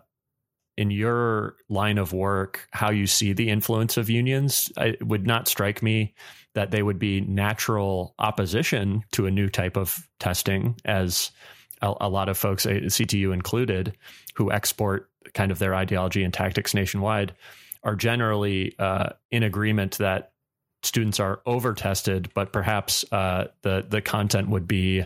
in 0.79 0.91
your 0.91 1.57
line 1.69 1.99
of 1.99 2.15
work, 2.15 2.67
how 2.71 2.91
you 2.91 3.07
see 3.07 3.35
the 3.35 3.51
influence 3.51 3.99
of 3.99 4.09
unions. 4.09 4.73
It 4.79 5.07
would 5.07 5.27
not 5.27 5.49
strike 5.49 5.83
me 5.83 6.15
that 6.55 6.71
they 6.71 6.83
would 6.83 6.99
be 6.99 7.21
natural 7.21 8.15
opposition 8.19 9.03
to 9.13 9.27
a 9.27 9.31
new 9.31 9.51
type 9.51 9.77
of 9.77 10.09
testing 10.19 10.77
as 10.87 11.33
a, 11.83 11.95
a 12.03 12.09
lot 12.09 12.29
of 12.29 12.39
folks, 12.39 12.67
uh, 12.67 12.71
CTU 12.71 13.33
included, 13.33 13.97
who 14.35 14.51
export 14.53 15.11
kind 15.35 15.51
of 15.51 15.59
their 15.59 15.75
ideology 15.75 16.23
and 16.23 16.33
tactics 16.33 16.75
nationwide, 16.75 17.35
are 17.83 17.97
generally 17.97 18.75
uh, 18.79 19.11
in 19.31 19.43
agreement 19.43 19.99
that 19.99 20.33
students 20.83 21.21
are 21.21 21.41
over 21.47 21.75
tested, 21.75 22.31
but 22.35 22.53
perhaps 22.53 23.05
uh, 23.13 23.47
the 23.63 23.85
the 23.89 24.01
content 24.01 24.49
would 24.49 24.67
be 24.67 25.05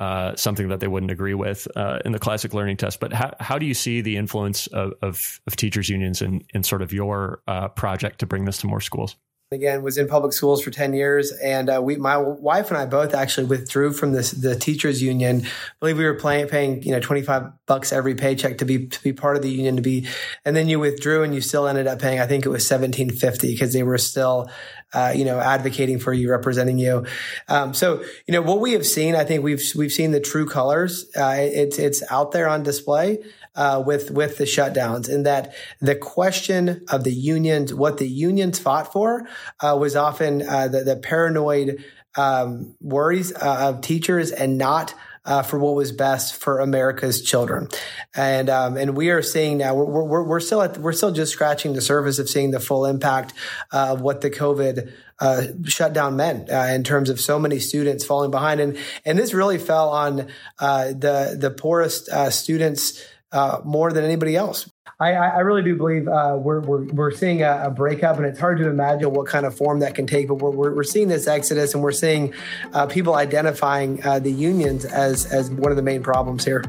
uh, 0.00 0.36
something 0.36 0.68
that 0.68 0.80
they 0.80 0.86
wouldn't 0.86 1.10
agree 1.10 1.34
with 1.34 1.66
uh, 1.76 1.98
in 2.04 2.12
the 2.12 2.18
classic 2.18 2.54
learning 2.54 2.76
test. 2.76 3.00
But 3.00 3.12
how, 3.12 3.34
how 3.40 3.58
do 3.58 3.66
you 3.66 3.74
see 3.74 4.00
the 4.00 4.16
influence 4.16 4.68
of, 4.68 4.92
of, 5.02 5.40
of 5.46 5.56
teachers 5.56 5.88
unions 5.88 6.22
in, 6.22 6.42
in 6.54 6.62
sort 6.62 6.82
of 6.82 6.92
your 6.92 7.42
uh, 7.48 7.68
project 7.68 8.20
to 8.20 8.26
bring 8.26 8.44
this 8.44 8.58
to 8.58 8.68
more 8.68 8.80
schools? 8.80 9.16
Again 9.50 9.82
was 9.82 9.96
in 9.96 10.06
public 10.06 10.34
schools 10.34 10.62
for 10.62 10.70
10 10.70 10.92
years. 10.92 11.32
And 11.32 11.70
uh, 11.70 11.80
we 11.82 11.96
my 11.96 12.18
wife 12.18 12.68
and 12.68 12.76
i 12.76 12.84
both 12.84 13.14
actually 13.14 13.46
withdrew 13.46 13.94
from 13.94 14.12
this 14.12 14.32
the 14.32 14.54
teachers 14.54 15.02
union. 15.02 15.42
I 15.46 15.48
believe 15.80 15.96
we 15.96 16.04
were 16.04 16.18
paying 16.18 16.46
paying 16.48 16.82
you 16.82 16.92
know 16.92 17.00
25 17.00 17.64
bucks 17.64 17.90
every 17.90 18.14
paycheck 18.14 18.58
to 18.58 18.66
be 18.66 18.88
to 18.88 19.02
be 19.02 19.14
part 19.14 19.36
of 19.36 19.42
the 19.42 19.48
union 19.48 19.76
to 19.76 19.82
be 19.82 20.06
and 20.44 20.54
then 20.54 20.68
you 20.68 20.78
withdrew 20.78 21.22
and 21.22 21.34
you 21.34 21.40
still 21.40 21.66
ended 21.66 21.86
up 21.86 21.98
paying 21.98 22.20
i 22.20 22.26
think 22.26 22.44
it 22.44 22.50
was 22.50 22.70
1750 22.70 23.52
because 23.52 23.72
they 23.72 23.82
were 23.82 23.96
still 23.96 24.50
uh, 24.92 25.12
you 25.14 25.24
know 25.24 25.38
advocating 25.38 25.98
for 25.98 26.12
you 26.12 26.30
representing 26.30 26.78
you. 26.78 27.04
Um, 27.48 27.74
so 27.74 28.02
you 28.26 28.32
know 28.32 28.42
what 28.42 28.60
we 28.60 28.72
have 28.72 28.86
seen 28.86 29.14
i 29.14 29.24
think 29.24 29.42
we've 29.42 29.62
we've 29.74 29.92
seen 29.92 30.12
the 30.12 30.20
true 30.20 30.46
colors 30.46 31.06
uh, 31.16 31.36
it's 31.38 31.78
it's 31.78 32.02
out 32.10 32.32
there 32.32 32.48
on 32.48 32.62
display 32.62 33.18
uh, 33.58 33.82
with 33.84 34.12
with 34.12 34.38
the 34.38 34.44
shutdowns, 34.44 35.12
and 35.12 35.26
that 35.26 35.52
the 35.80 35.96
question 35.96 36.84
of 36.88 37.02
the 37.02 37.12
unions, 37.12 37.74
what 37.74 37.98
the 37.98 38.06
unions 38.06 38.58
fought 38.58 38.92
for, 38.92 39.28
uh, 39.60 39.76
was 39.78 39.96
often 39.96 40.48
uh, 40.48 40.68
the, 40.68 40.84
the, 40.84 40.96
paranoid 40.96 41.84
um, 42.16 42.76
worries 42.80 43.34
uh, 43.34 43.68
of 43.68 43.82
teachers 43.82 44.30
and 44.30 44.56
not. 44.56 44.94
Uh, 45.24 45.42
for 45.42 45.58
what 45.58 45.74
was 45.74 45.92
best 45.92 46.36
for 46.36 46.60
America's 46.60 47.20
children, 47.20 47.68
and 48.16 48.48
um, 48.48 48.78
and 48.78 48.96
we 48.96 49.10
are 49.10 49.20
seeing 49.20 49.58
now 49.58 49.74
we're, 49.74 50.02
we're, 50.04 50.22
we're 50.22 50.40
still 50.40 50.62
at, 50.62 50.78
we're 50.78 50.92
still 50.92 51.10
just 51.10 51.32
scratching 51.32 51.74
the 51.74 51.82
surface 51.82 52.18
of 52.18 52.30
seeing 52.30 52.50
the 52.50 52.60
full 52.60 52.86
impact 52.86 53.34
uh, 53.70 53.92
of 53.92 54.00
what 54.00 54.22
the 54.22 54.30
COVID 54.30 54.90
uh, 55.20 55.42
shutdown 55.64 56.16
meant 56.16 56.48
uh, 56.48 56.68
in 56.70 56.82
terms 56.82 57.10
of 57.10 57.20
so 57.20 57.38
many 57.38 57.58
students 57.58 58.06
falling 58.06 58.30
behind. 58.30 58.60
And, 58.60 58.78
and 59.04 59.18
this 59.18 59.34
really 59.34 59.58
fell 59.58 59.90
on 59.90 60.28
uh, 60.58 60.86
the, 60.88 61.36
the 61.38 61.50
poorest 61.50 62.08
uh, 62.08 62.30
students 62.30 63.04
uh, 63.32 63.60
more 63.64 63.92
than 63.92 64.04
anybody 64.04 64.36
else. 64.36 64.70
I, 65.00 65.12
I 65.12 65.38
really 65.40 65.62
do 65.62 65.76
believe 65.76 66.08
uh, 66.08 66.36
we're, 66.40 66.60
we're, 66.60 66.84
we're 66.86 67.10
seeing 67.12 67.42
a, 67.42 67.66
a, 67.66 67.70
breakup, 67.70 68.16
and 68.16 68.26
it's 68.26 68.40
hard 68.40 68.58
to 68.58 68.68
imagine 68.68 69.12
what 69.12 69.28
kind 69.28 69.46
of 69.46 69.56
form 69.56 69.78
that 69.80 69.94
can 69.94 70.06
take. 70.08 70.26
But 70.26 70.36
we're, 70.36 70.50
we're, 70.50 70.74
we're 70.74 70.82
seeing 70.82 71.06
this 71.06 71.28
exodus, 71.28 71.74
and 71.74 71.82
we're 71.82 71.92
seeing 71.92 72.34
uh, 72.72 72.86
people 72.86 73.14
identifying 73.14 74.04
uh, 74.04 74.18
the 74.18 74.32
unions 74.32 74.84
as, 74.84 75.26
as 75.26 75.50
one 75.50 75.70
of 75.70 75.76
the 75.76 75.82
main 75.82 76.02
problems 76.02 76.44
here. 76.44 76.64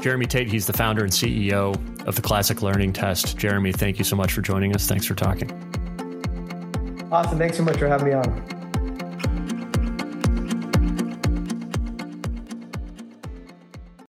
Jeremy 0.00 0.26
Tate, 0.26 0.48
he's 0.48 0.68
the 0.68 0.72
founder 0.72 1.02
and 1.02 1.12
CEO 1.12 1.74
of 2.06 2.14
the 2.14 2.22
Classic 2.22 2.62
Learning 2.62 2.92
Test. 2.92 3.36
Jeremy, 3.36 3.72
thank 3.72 3.98
you 3.98 4.04
so 4.04 4.14
much 4.14 4.32
for 4.32 4.40
joining 4.40 4.74
us. 4.74 4.86
Thanks 4.86 5.06
for 5.06 5.16
talking. 5.16 5.50
Awesome. 7.10 7.38
Thanks 7.38 7.56
so 7.56 7.64
much 7.64 7.78
for 7.78 7.88
having 7.88 8.08
me 8.08 8.14
on. 8.14 8.57